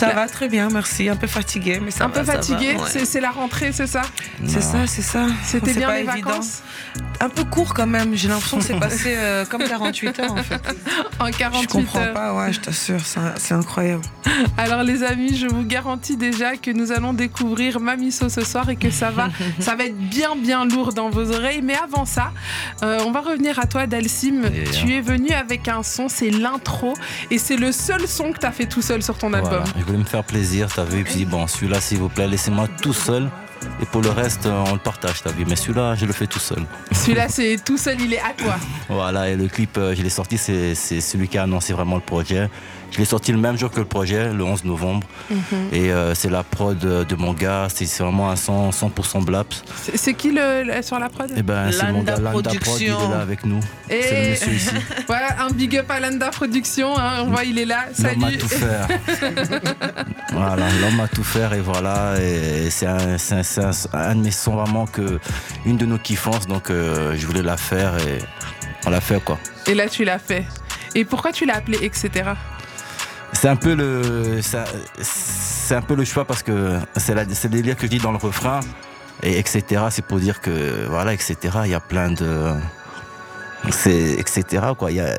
[0.00, 1.08] Ça va très bien, merci.
[1.08, 2.20] Un peu fatigué, mais ça Un va.
[2.20, 3.04] peu ça va, fatigué, ouais.
[3.04, 4.02] c'est la rentrée, c'est ça?
[4.46, 5.26] C'est ça, c'est ça.
[5.44, 6.30] C'était bien pas les évident.
[6.30, 6.62] vacances?
[7.22, 8.14] Un peu court quand même.
[8.14, 10.60] J'ai l'impression que c'est passé euh, comme 48 heures en fait.
[11.18, 12.14] En Je 48 comprends heures.
[12.14, 14.02] pas, ouais, je t'assure, c'est c'est incroyable.
[14.56, 18.76] Alors les amis, je vous garantis déjà que nous allons découvrir Mamiso ce soir et
[18.76, 19.28] que ça va,
[19.58, 21.60] ça va être bien bien lourd dans vos oreilles.
[21.62, 22.32] Mais avant ça,
[22.82, 24.42] euh, on va revenir à toi Dalsim.
[24.44, 24.70] Yeah.
[24.72, 26.94] Tu es venu avec un son, c'est l'intro
[27.30, 29.50] et c'est le seul son que tu as fait tout seul sur ton album.
[29.50, 29.64] Voilà.
[29.78, 31.00] Je voulais me faire plaisir, t'as vu.
[31.00, 33.28] Et puis bon, celui-là, s'il vous plaît, laissez-moi tout seul.
[33.82, 35.44] Et pour le reste, euh, on le partage, t'as vu.
[35.46, 36.64] Mais celui-là, je le fais tout seul.
[36.92, 38.54] Celui-là, c'est tout seul, il est à toi.
[38.88, 41.96] Voilà, et le clip, euh, je l'ai sorti, c'est c'est celui qui a annoncé vraiment
[41.96, 42.48] le projet.
[42.90, 45.06] Je l'ai sorti le même jour que le projet, le 11 novembre.
[45.72, 48.72] Et euh, c'est la prod de mon gars, c'est vraiment un 100%,
[49.02, 49.62] 100 Blaps.
[49.94, 51.30] C'est- qui le, le- sur la prod?
[51.36, 53.10] Et ben c'est mon gars Landa Prod, il est Production.
[53.10, 53.60] là avec nous.
[53.88, 54.70] Et- C'est le monsieur ici.
[55.06, 56.98] Voilà, un big up à Landa Production.
[56.98, 57.84] hein, on voit, il est là.
[57.98, 58.38] L'homme a Salut.
[58.38, 58.88] tout faire.
[60.32, 62.14] voilà, l'homme a tout faire et voilà.
[62.20, 65.18] Et c'est un, c'est un- c'est un- un de mes sons vraiment que
[65.64, 68.18] une de nos kiffances, donc euh, je voulais la faire et
[68.86, 69.38] on l'a fait quoi.
[69.66, 70.44] Et là, tu l'as fait.
[70.94, 72.10] Et pourquoi tu l'as appelé etc.
[73.32, 77.54] C'est un peu le, c'est un peu le choix parce que c'est la- c'est le
[77.56, 78.60] délire que je dis dans le refrain
[79.22, 79.84] et etc.
[79.90, 81.36] C'est pour dire que voilà etc.
[81.64, 82.52] Il y a plein de
[83.70, 84.44] c'est etc.
[84.76, 84.90] quoi.
[84.90, 85.16] Il y a,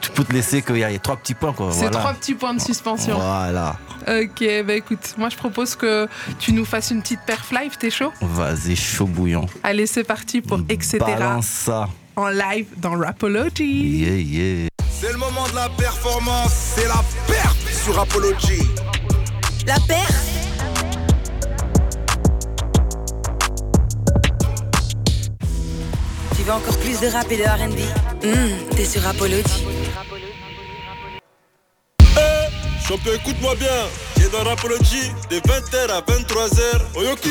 [0.00, 1.68] tu peux te laisser qu'il y a, il y a trois petits points quoi.
[1.72, 1.98] C'est Voilà.
[1.98, 3.16] trois petits points de suspension.
[3.18, 3.76] Voilà.
[4.08, 7.90] Ok, bah écoute, moi je propose que tu nous fasses une petite perf live, t'es
[7.90, 8.12] chaud?
[8.20, 9.46] Vas-y chaud bouillant.
[9.62, 10.98] Allez, c'est parti pour etc.
[10.98, 11.88] Balance ça.
[12.16, 13.98] en live dans Rapology.
[13.98, 14.68] Yeah yeah.
[15.02, 18.62] C'est le moment de la performance, c'est la perf sur Apology.
[19.66, 20.08] La paire
[26.36, 27.80] Tu veux encore plus de rap et de R&B
[28.24, 29.66] Hmm, T'es sur Apology.
[32.86, 33.88] Champion, écoute-moi bien.
[34.18, 36.96] J'ai dans Rapology de 20h à 23h.
[36.96, 37.30] Oyoki.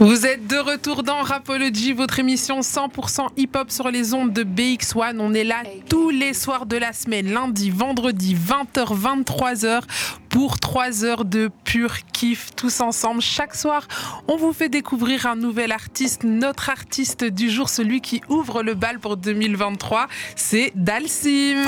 [0.00, 5.16] Vous êtes de retour dans Rapology, votre émission 100% hip-hop sur les ondes de BX1.
[5.18, 9.82] On est là tous les soirs de la semaine, lundi, vendredi, 20h, 23h,
[10.28, 13.20] pour 3 heures de pur kiff tous ensemble.
[13.22, 13.86] Chaque soir,
[14.28, 16.22] on vous fait découvrir un nouvel artiste.
[16.24, 21.64] Notre artiste du jour, celui qui ouvre le bal pour 2023, c'est Dalsim.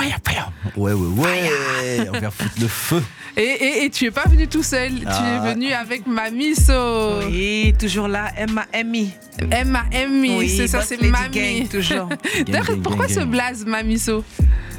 [0.77, 2.09] Ouais ouais ouais.
[2.13, 3.03] On vient foutre le feu.
[3.37, 5.43] Et, et, et tu es pas venu tout seul, tu Ah.
[5.47, 7.21] es venu avec Mamiso.
[7.29, 9.11] Oui, toujours là, M-A-M-I.
[9.51, 11.31] M-A-M-I, Oui, c'est ça, c'est Mamie.
[11.61, 12.09] Gang, toujours.
[12.47, 14.25] D'ailleurs, Gang, gang, pourquoi gang, ce blaze Mamiso?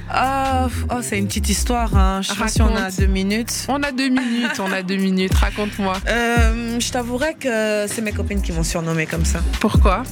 [0.09, 1.95] Ah, oh, c'est une petite histoire.
[1.95, 2.21] Hein.
[2.21, 3.65] Je sais pas si on a deux minutes.
[3.69, 5.93] On a deux minutes, on a deux minutes, raconte-moi.
[6.07, 9.39] Euh, je t'avouerais que c'est mes copines qui m'ont surnommé comme ça.
[9.59, 10.03] Pourquoi?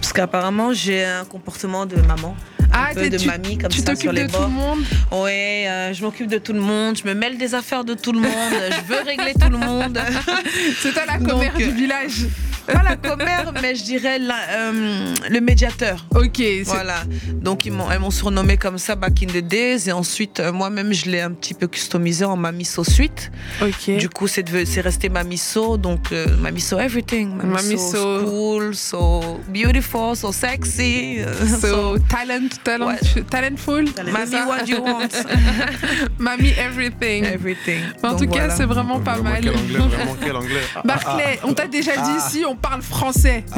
[0.00, 2.36] Parce qu'apparemment, j'ai un comportement de maman.
[2.70, 4.42] Ah, un peu de tu, mamie comme tu ça t'occupes sur les de tout bords.
[4.48, 4.78] le monde?
[5.10, 8.12] Ouais, euh, je m'occupe de tout le monde, je me mêle des affaires de tout
[8.12, 8.28] le monde,
[8.70, 9.98] je veux régler tout le monde.
[10.82, 12.26] C'est toi la commère du village
[12.72, 16.04] pas la commère, mais je dirais la- euh, le médiateur.
[16.14, 17.02] Ok, Voilà.
[17.32, 19.88] Donc ils m'ont, elles m'ont surnommé comme ça back in the days.
[19.88, 23.30] Et ensuite, euh, moi-même, je l'ai un petit peu customisé en Mamiso Suite.
[23.62, 23.96] ok.
[23.96, 25.76] Du coup, c'est, devenu- c'est resté Mamiso.
[25.76, 27.30] Donc euh, Mamiso everything.
[27.36, 28.24] Mamiso, Mamiso.
[28.24, 31.16] cool, so beautiful, so sexy.
[31.20, 33.22] euh, So, talent, talent, Ouais.
[33.30, 33.84] talentful.
[34.12, 35.08] Mami, what you want?
[36.18, 37.24] Mami, everything.
[37.24, 37.80] everything.
[38.02, 39.40] En Donc tout cas, c'est vraiment pas Vraiment, mal.
[39.42, 40.60] Quel anglais, vraiment, quel anglais.
[40.76, 43.44] Ah, Barclay, on t'a déjà dit ici, on parle français.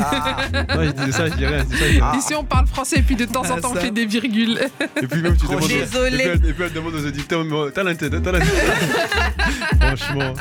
[0.53, 2.13] Non, je ça, je dis rien, je dis ça, je dis rien.
[2.19, 4.59] Ici, on parle français, et puis de temps en Ah, temps, on fait des virgules.
[5.03, 5.69] Et puis même tu demandes.
[5.69, 6.17] Désolé.
[6.17, 8.49] Et puis, elle, et puis elle demande aux auditeurs, mais talented, talented.
[9.81, 10.35] Franchement.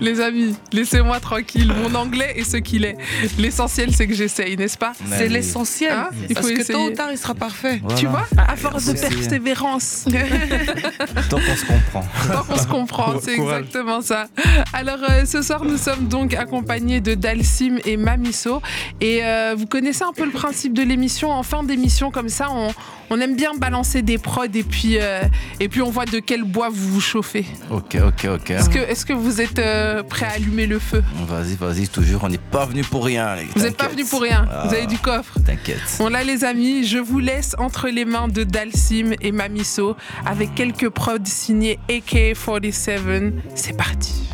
[0.00, 1.72] Les amis, laissez-moi tranquille.
[1.82, 2.96] Mon anglais est ce qu'il est.
[3.38, 4.92] L'essentiel, c'est que j'essaye, n'est-ce pas?
[5.10, 5.92] C'est l'essentiel.
[5.92, 6.08] Hein?
[6.28, 7.80] Il Parce faut que tôt ou tard, il sera parfait.
[7.82, 7.98] Voilà.
[7.98, 10.04] Tu vois, à force de persévérance,
[11.30, 12.04] Tant qu'on se comprend.
[12.32, 14.26] tant qu'on se comprend, c'est exactement ça.
[14.72, 18.62] Alors, euh, ce soir, nous sommes donc accompagnés de Dalsim et Mamiso.
[19.00, 21.30] Et euh, vous connaissez un peu le principe de l'émission.
[21.30, 22.68] En fin d'émission, comme ça, on,
[23.10, 25.22] on aime bien balancer des prods et puis, euh,
[25.60, 27.44] et puis on voit de quel bois vous vous chauffez.
[27.70, 28.50] Ok, ok, ok.
[28.50, 31.02] Est-ce que, est-ce que vous êtes euh, prêt à allumer le feu?
[31.28, 32.24] Vas-y, vas-y, toujours.
[32.24, 33.36] On n'est pas venu pour rien.
[33.54, 34.46] Vous n'êtes pas venu pour rien.
[34.50, 35.38] Ah, Vous avez du coffre.
[35.44, 35.80] T'inquiète.
[35.98, 40.54] Bon là les amis, je vous laisse entre les mains de Dalsim et Mamiso avec
[40.54, 43.32] quelques prods signés AK47.
[43.54, 44.25] C'est parti.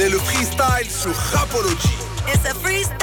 [0.00, 1.98] C'est le freestyle sur Rapology.
[2.26, 2.96] It's a freestyle.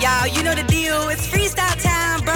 [0.00, 1.10] Y'all, you know the deal.
[1.10, 2.34] It's freestyle time, bro.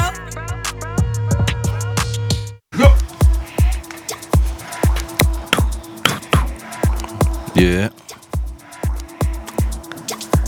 [7.55, 7.91] Yeah.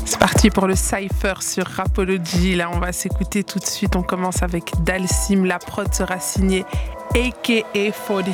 [0.04, 2.56] C'est parti pour le cypher sur Rapology.
[2.56, 3.94] Là on va s'écouter tout de suite.
[3.94, 5.44] On commence avec Dalsim.
[5.44, 6.64] La prod sera signée
[7.14, 8.32] AKA47.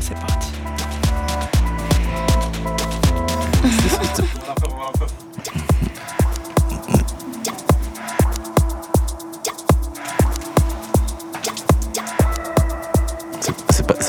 [0.00, 0.63] C'est parti.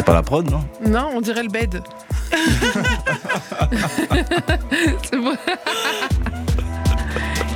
[0.05, 1.81] Pas la prod, non Non, on dirait le bed.
[5.03, 5.35] C'est bon.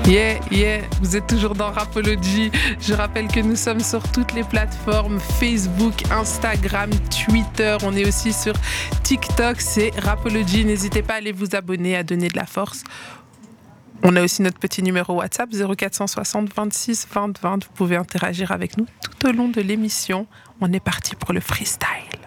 [0.07, 2.51] Yeah, yeah, vous êtes toujours dans Rapology.
[2.81, 6.89] Je rappelle que nous sommes sur toutes les plateformes Facebook, Instagram,
[7.25, 7.77] Twitter.
[7.83, 8.53] On est aussi sur
[9.03, 10.65] TikTok, c'est Rapology.
[10.65, 12.83] N'hésitez pas à aller vous abonner, à donner de la force.
[14.01, 17.65] On a aussi notre petit numéro WhatsApp 0460 26 20 20.
[17.65, 20.25] Vous pouvez interagir avec nous tout au long de l'émission.
[20.61, 22.18] On est parti pour le freestyle.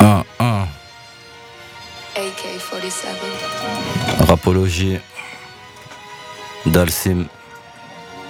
[0.00, 0.66] Un, un.
[2.16, 4.24] AK-47.
[4.26, 4.98] Rapologie.
[6.64, 7.26] Dalsim.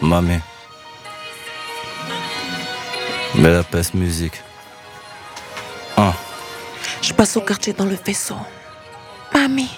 [0.02, 0.40] Mamé.
[3.36, 4.42] Belapes musique.
[5.96, 6.12] Un.
[7.00, 8.36] Je passe au quartier dans le vaisseau.
[9.32, 9.70] Mamie.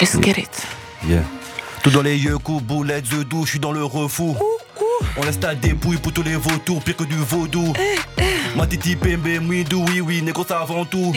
[0.00, 0.66] Let's get it.
[1.08, 1.22] Yeah.
[1.82, 4.36] Tout dans les yeux, coups, boulettes, de doux, je suis dans le refou.
[5.16, 7.72] On laisse ta dépouille pour tous les vautours, pire que du vaudou.
[8.56, 11.12] Ma titi pembe, mwidou, oui, oui, négo ça avant tout.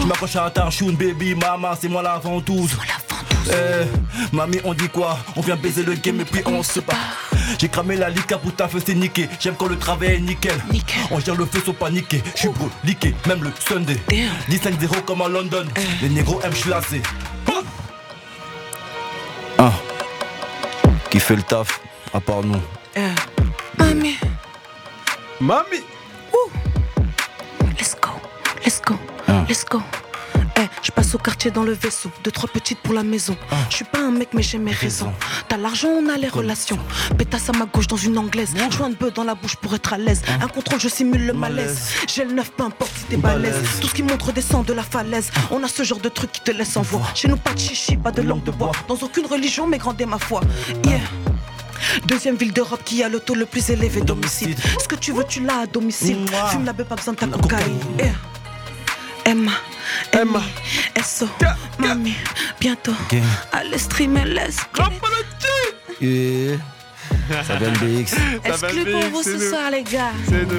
[0.00, 2.76] Tu m'accroches à ta choune, baby, maman, c'est moi la ventouse.
[3.50, 5.18] Eh, mamie, on dit quoi?
[5.34, 6.94] On vient baiser le game et puis on se bat.
[7.58, 9.28] J'ai cramé la lica pour ta feu, c'est niqué.
[9.40, 10.60] J'aime quand le travail est nickel.
[11.10, 12.22] On gère le feu sans paniquer.
[12.34, 13.96] Je suis broliqué, même le Sunday.
[14.50, 15.64] 10-5-0 comme à London.
[16.02, 17.00] Les négros aiment chlasser.
[19.56, 19.72] Ah.
[21.10, 21.80] Qui fait le taf,
[22.12, 22.60] à part nous?
[23.78, 24.18] Mamie.
[25.40, 25.97] Mamie go,
[28.68, 29.46] let's go, Ah.
[29.48, 29.80] let's go.
[30.60, 33.34] Eh, je passe au quartier dans le vaisseau, deux trois petites pour la maison.
[33.70, 35.10] Je suis pas un mec mais j'ai mes raisons.
[35.48, 36.78] T'as l'argent, on a les relations.
[37.16, 38.52] Pétasse à ma gauche dans une anglaise.
[38.70, 40.20] Joint de bœuf dans la bouche pour être à l'aise.
[40.42, 41.78] Un contrôle, je simule le malaise.
[42.12, 43.56] J'ai le neuf, peu importe si t'es balèze.
[43.80, 45.30] Tout ce qui montre descend de la falaise.
[45.50, 47.06] On a ce genre de truc qui te laisse en voix.
[47.14, 48.72] Chez nous, pas de chichi, pas de langue de bois.
[48.86, 50.42] Dans aucune religion, mais grandez ma foi.
[50.84, 51.00] Yeah.
[52.06, 54.58] Deuxième ville d'Europe qui a le taux le plus élevé d'homicide.
[54.82, 56.18] Ce que tu veux, tu l'as à domicile.
[56.50, 57.78] Fume la beuh, pas besoin de ta cocaïne.
[57.98, 58.12] Yeah.
[59.28, 59.52] Emma,
[60.10, 60.42] Emma,
[61.04, 61.28] SO,
[61.78, 62.14] Mami,
[62.58, 62.94] bientôt.
[63.52, 64.84] Allez streamer, let's go.
[66.00, 66.56] Yeah.
[67.46, 68.14] Ça vient de BX.
[68.42, 70.12] Exclu pour vous ce soir, les gars?
[70.26, 70.58] C'est de.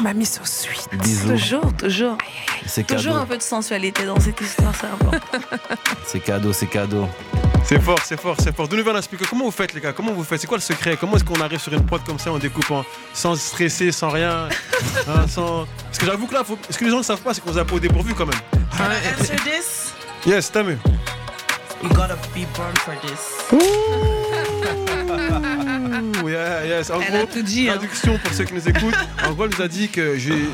[0.00, 0.88] Mamie so sweet.
[1.02, 1.28] Bisous.
[1.30, 2.18] Toujours, toujours.
[2.66, 3.22] C'est Toujours cadeau.
[3.22, 5.20] un peu de sensualité dans cette histoire, c'est important.
[6.06, 7.06] C'est cadeau, c'est cadeau.
[7.64, 8.66] C'est fort, c'est fort, c'est fort.
[8.66, 9.26] Donnez-nous un expliquer.
[9.28, 9.92] Comment vous faites, les gars?
[9.92, 10.40] Comment vous faites?
[10.40, 10.96] C'est quoi le secret?
[10.98, 14.48] Comment est-ce qu'on arrive sur une prod comme ça en découpant Sans stresser, sans rien?
[15.08, 15.66] Hein, sans...
[15.84, 16.58] Parce que j'avoue que là, faut...
[16.70, 18.26] ce que les gens ne savent pas, c'est qu'on vous a pas au dépourvu quand
[18.26, 18.40] même.
[19.20, 19.92] Answer this.
[20.26, 20.78] Yes, t'as mieux.
[21.82, 23.52] You gotta be born for this.
[23.52, 24.17] Ouh,
[26.38, 26.64] yeah.
[26.64, 26.90] Yeah, yes.
[26.90, 27.68] En Elle gros, a tout dit.
[27.68, 27.74] hein.
[27.76, 28.94] traduction pour ceux qui nous écoutent.
[29.26, 30.48] En gros, elle nous a dit que j'ai.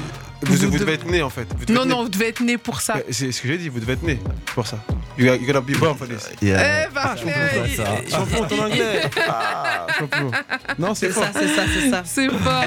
[0.47, 1.47] Vous, Vous vous devez- être né en fait.
[1.59, 2.95] Vous Non, non, vous devez être né pour ça.
[3.11, 4.19] C'est ce que j'ai dit, vous devez être né
[4.55, 4.79] pour ça.
[5.17, 6.29] You gotta, you gotta be born for this.
[6.43, 6.87] Yeah.
[6.89, 7.33] Eh, parfait.
[7.77, 7.85] ça.
[8.11, 9.03] Champion ton anglais.
[9.29, 10.31] Ah, champion.
[10.79, 12.03] Non, c'est ça, c'est ça, c'est ça.
[12.05, 12.65] C'est fort.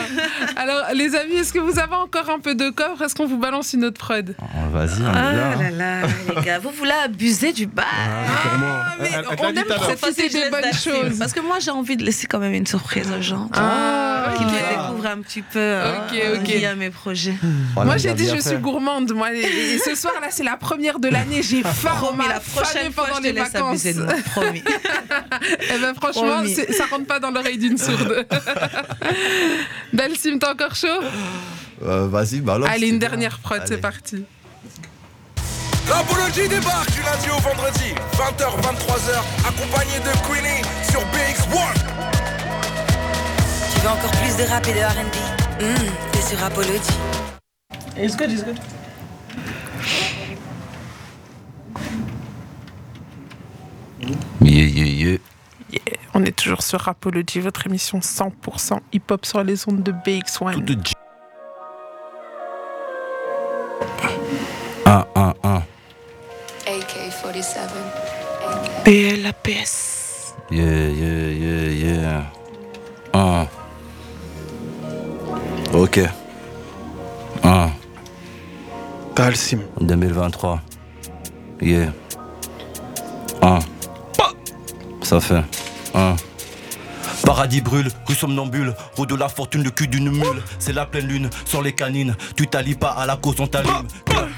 [0.56, 3.02] Alors, les amis, est-ce que vous avez encore un peu de coffre?
[3.04, 4.34] Est-ce qu'on vous balance une autre prod?
[4.42, 5.56] Oh, Vas-y, on Ah est là.
[5.56, 7.86] là là, les gars, vous voulez abuser du bal.
[7.90, 8.84] Ah, sûrement.
[9.02, 9.10] mais
[9.40, 11.20] on aime profiter Cette fois-ci, je des bonnes choses.
[11.20, 13.50] Parce que moi, j'ai envie de laisser quand même une surprise aux gens.
[13.54, 14.52] Ah, Qu'ils ok.
[14.54, 16.48] me découvrent un petit peu euh, Ok, ok.
[16.48, 17.36] via mes projets.
[17.76, 18.42] On Moi a j'ai dit je fait.
[18.50, 21.92] suis gourmande moi et et ce soir là c'est la première de l'année j'ai faim
[21.98, 24.13] Promis, la prochaine fois, pendant je te les laisse vacances abuser de moi.
[24.32, 24.63] Promis.
[25.76, 28.26] Eh ben franchement ça rentre pas dans l'oreille d'une sourde
[29.94, 30.88] Dalsim t'es encore chaud?
[31.86, 32.70] Euh, Vas-y, balance.
[32.72, 34.24] Allez une dernière prod c'est parti
[35.90, 40.62] Rapology débarque du lundi au vendredi, 20h, 23h, accompagné de Queenie
[40.92, 41.97] sur BX1.
[43.88, 45.15] Veux encore plus de rap et de RB
[45.62, 46.91] Hmm, T'es sur Apology.
[54.41, 55.17] Yeah, yeah, yeah.
[55.71, 55.80] Yeah,
[56.13, 60.62] on est toujours sur Rapology votre émission 100% hip-hop sur les ondes de BX1 Tout
[60.62, 60.78] de.
[64.86, 65.63] 1, 1, 1.
[66.67, 67.58] AK-47.
[68.84, 70.36] BLAPS.
[70.52, 72.23] Yeah, yeah, yeah, yeah.
[73.13, 73.47] 1.
[75.78, 76.00] Ok.
[77.44, 77.70] 1.
[79.16, 79.62] Dalsim.
[79.80, 80.60] 2023.
[81.62, 81.94] Yeah.
[83.44, 83.60] 1.
[85.04, 85.44] Ça fait.
[85.94, 86.16] 1.
[87.23, 90.43] Paradis brûle, rue somnambule, roue de la fortune, le cul d'une mule.
[90.60, 92.15] C'est la pleine lune, sans les canines.
[92.36, 93.88] Tu t'allies pas à la cause, on t'allume.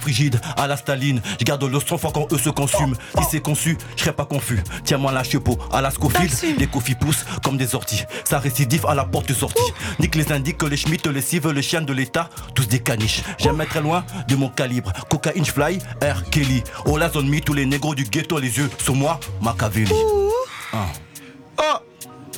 [0.02, 1.22] Frigide, à la staline.
[1.40, 2.96] Je garde le sang fort quand eux se consument.
[3.18, 4.64] Si c'est conçu, je serais pas confus.
[4.84, 6.32] Tiens-moi la chepeau, à la Scofield.
[6.58, 8.04] Les coffis poussent comme des orties.
[8.24, 9.62] Ça récidive à la porte de sortie.
[10.00, 12.30] Nique les indiques, les schmitt, les cives, les chiens de l'état.
[12.56, 13.22] Tous des caniches.
[13.38, 14.92] J'aime être très loin de mon calibre.
[15.10, 16.30] Cocaïne fly, R.
[16.30, 16.64] Kelly.
[16.86, 19.94] Oh la zone me, tous les négros du ghetto, les yeux sur moi, Machiavelli.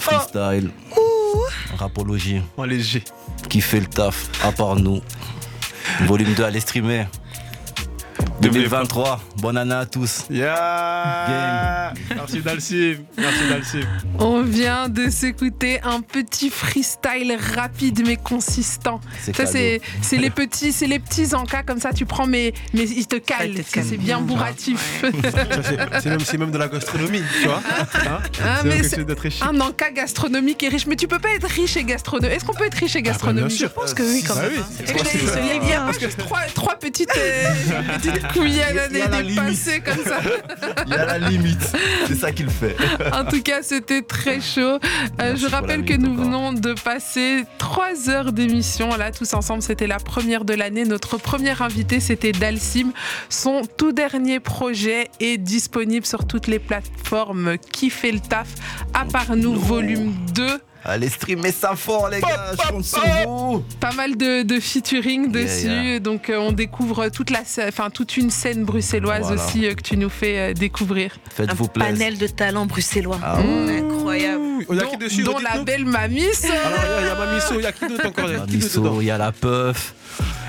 [0.02, 0.72] Freestyle.
[1.78, 2.42] Rapologie.
[2.58, 3.04] En léger.
[3.50, 5.02] Qui fait le taf, à part nous.
[6.02, 7.06] Volume 2 à les streamer.
[8.42, 9.20] 2023.
[9.38, 10.26] Bonne année à tous.
[10.30, 11.94] Yeah.
[12.16, 12.96] Merci Dalsim.
[13.18, 13.82] Merci Dalsim.
[14.20, 19.00] On vient de s'écouter un petit freestyle rapide mais consistant.
[19.22, 22.84] C'est Ça c'est les petits c'est les petits encas comme ça tu prends mais mais
[22.84, 25.04] ils te calent c'est bien bourratif.
[26.02, 27.62] C'est- même, de la gastronomie, tu vois.
[28.08, 28.82] Hein Ah, mais
[29.30, 29.44] chic.
[29.44, 32.36] Un encas gastronomique et riche mais tu peux pas être riche et gastronomique.
[32.38, 33.60] Est-ce qu'on peut être riche et Ah, bah, gastronomique?
[33.60, 34.52] Je pense que oui quand Bah même.
[34.56, 34.86] oui.
[34.88, 39.08] Et que il y a trois, trois petites, euh, petites couilles à Il y a
[39.08, 39.36] la des limite.
[39.38, 40.20] passées comme ça.
[40.88, 41.72] Il y a la limite.
[42.08, 42.76] C'est ça qu'il fait.
[43.14, 44.80] En tout cas, c'était très chaud.
[45.22, 46.26] Euh, je rappelle que nous encore.
[46.26, 49.62] venons de passer trois heures d'émission là tous ensemble.
[49.62, 50.86] C'était la première de l'année.
[50.86, 52.92] Notre premier invité, c'était Dalsim.
[53.30, 57.58] Son tout dernier projet est disponible sur toutes les plateformes.
[57.72, 58.48] Qui fait le taf
[58.94, 60.48] À part nous, volume 2.
[60.84, 62.52] Allez streamer ça fort, les gars.
[62.64, 63.64] Je compte sur vous.
[63.80, 66.00] Pas mal de, de featuring Yeah, dessus, yeah.
[66.00, 69.44] donc euh, on découvre toute la, enfin toute une scène bruxelloise Voilà.
[69.44, 71.12] aussi euh, que tu nous fais euh, découvrir.
[71.28, 71.94] Un Faites-vous plaisir.
[71.94, 73.20] panel de talents bruxellois.
[73.24, 73.80] Ah ouais.
[73.80, 74.42] Incroyable.
[74.70, 76.22] Il y a dont qui dessus dont la belle Mamis.
[76.44, 78.34] Alors, il y a- il y a Mamiso, il y a qui d'autre encore Il
[78.34, 79.94] y a qui d'autre dedans Mamiso, il y a la puff.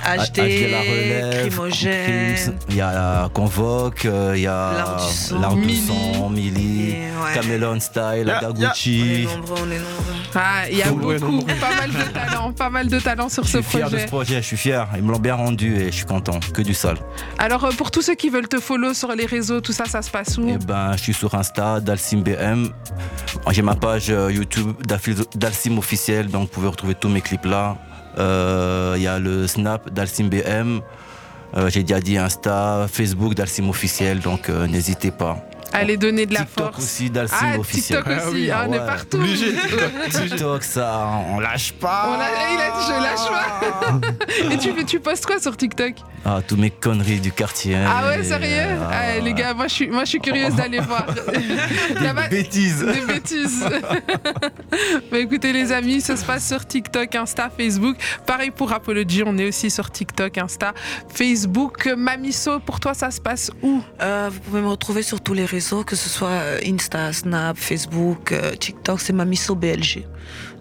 [0.05, 1.47] HD, HD la relève.
[1.49, 2.59] Crimogène.
[2.69, 5.41] Il y a la Convoque, euh, il y a L'art du son.
[5.41, 5.87] l'Art du Milli.
[6.15, 7.35] son, Milli, Et ouais.
[7.35, 10.13] Camelon Style, Ya, On est nombreux, on est nombreux.
[10.35, 13.49] Ah, il y a beaucoup, pas mal de talents, pas mal de talents sur Je
[13.51, 14.03] ce suis fier de projet.
[14.05, 14.89] ce projet, je suis fier.
[14.97, 16.41] Ils me l'ont bien rendu et je suis content.
[16.55, 16.97] Que du sale.
[17.39, 20.03] Alors euh, pour tous ceux qui veulent te follow sur les réseaux, tout ça, ça
[20.03, 22.69] se passe où Eh ben, je suis sur Insta, Dalsim BM.
[23.51, 24.73] J'ai ma page euh, YouTube
[25.35, 27.77] Dalsim officiel, donc vous pouvez retrouver tous mes clips là.
[28.19, 30.81] Euh, Il y a le Snap Dalsim BM.
[31.57, 35.37] Euh, J'ai déjà dit Insta, Facebook Dalsim officiel, donc euh, n'hésitez pas.
[35.73, 36.79] Allez donner de la TikTok force.
[36.85, 37.99] aussi Dalsim Ah, officiel.
[38.03, 39.17] TikTok aussi, Ah oui, ah, on est partout.
[39.19, 39.55] Obligé.
[40.11, 42.09] TikTok, ça, on lâche pas.
[42.09, 43.29] On a- il a dit je lâche
[44.49, 44.53] pas.
[44.55, 45.95] Et tu, tu postes quoi sur TikTok?
[46.25, 47.77] Ah, tous mes conneries du quartier.
[47.87, 48.79] Ah ouais, sérieux?
[48.91, 51.07] Ah, Ah, Les gars, moi je suis, moi, je suis curieuse d'aller voir.
[51.07, 52.85] Des bêtises.
[52.85, 53.65] Des bêtises.
[55.11, 57.97] bah écoutez les amis, ça se passe sur TikTok, Insta, Facebook.
[58.27, 60.73] Pareil pour Apology, on est aussi sur TikTok, Insta,
[61.13, 61.89] Facebook.
[61.97, 63.83] Mamiso, pour toi ça se passe où?
[64.01, 67.57] Euh, vous pouvez me retrouver sur tous les réseaux, que ce soit euh, Insta, Snap,
[67.57, 70.05] Facebook, euh, TikTok, c'est Mamiso BLG.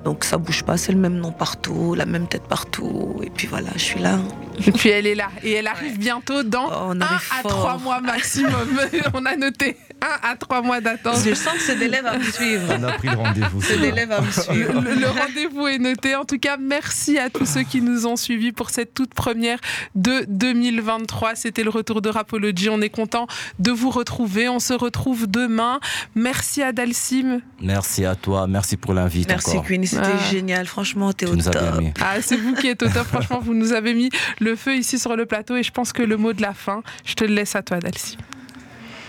[0.04, 3.20] Donc ça bouge pas, c'est le même nom partout, la même tête partout.
[3.24, 4.20] Et puis voilà, je suis là.
[4.66, 5.30] Et puis elle est là.
[5.44, 7.52] Et elle arrive bientôt dans on un arrive à fort.
[7.52, 8.80] trois mois maximum.
[9.14, 9.78] on a noté.
[10.02, 11.18] Un à trois mois d'attente.
[11.24, 12.64] Je sens que c'est d'élèves à me suivre.
[12.80, 13.62] On a pris le rendez-vous.
[13.62, 14.82] C'est d'élèves à me suivre.
[14.82, 16.16] Le, le rendez-vous est noté.
[16.16, 19.60] En tout cas, merci à tous ceux qui nous ont suivis pour cette toute première
[19.96, 21.36] de 2023.
[21.36, 22.70] C'était le retour de Rapology.
[22.70, 23.28] On est content
[23.60, 24.50] de vous retrouver.
[24.50, 25.80] On se retrouve demain.
[26.16, 27.42] Merci à Dalsim.
[27.62, 29.66] Merci à toi, merci pour l'invite Merci encore.
[29.68, 30.32] Queenie, c'était Ah.
[30.32, 30.66] génial.
[30.66, 31.62] Franchement, t'es Tu au nous as top.
[31.62, 31.94] bien mis.
[32.02, 33.06] Ah, c'est vous qui êtes au top.
[33.08, 35.56] Franchement, vous nous avez mis le feu ici sur le plateau.
[35.56, 37.80] Et je pense que le mot de la fin, je te le laisse à toi,
[37.80, 38.18] Dalsim.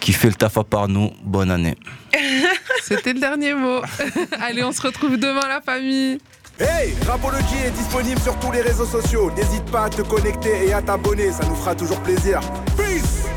[0.03, 1.76] Qui fait le taf à part nous, bonne année.
[2.82, 3.80] C'était le dernier mot.
[4.40, 6.18] Allez, on se retrouve demain, la famille.
[6.59, 9.30] Hey, Rapology est disponible sur tous les réseaux sociaux.
[9.36, 12.40] N'hésite pas à te connecter et à t'abonner, ça nous fera toujours plaisir.
[12.76, 13.28] Peace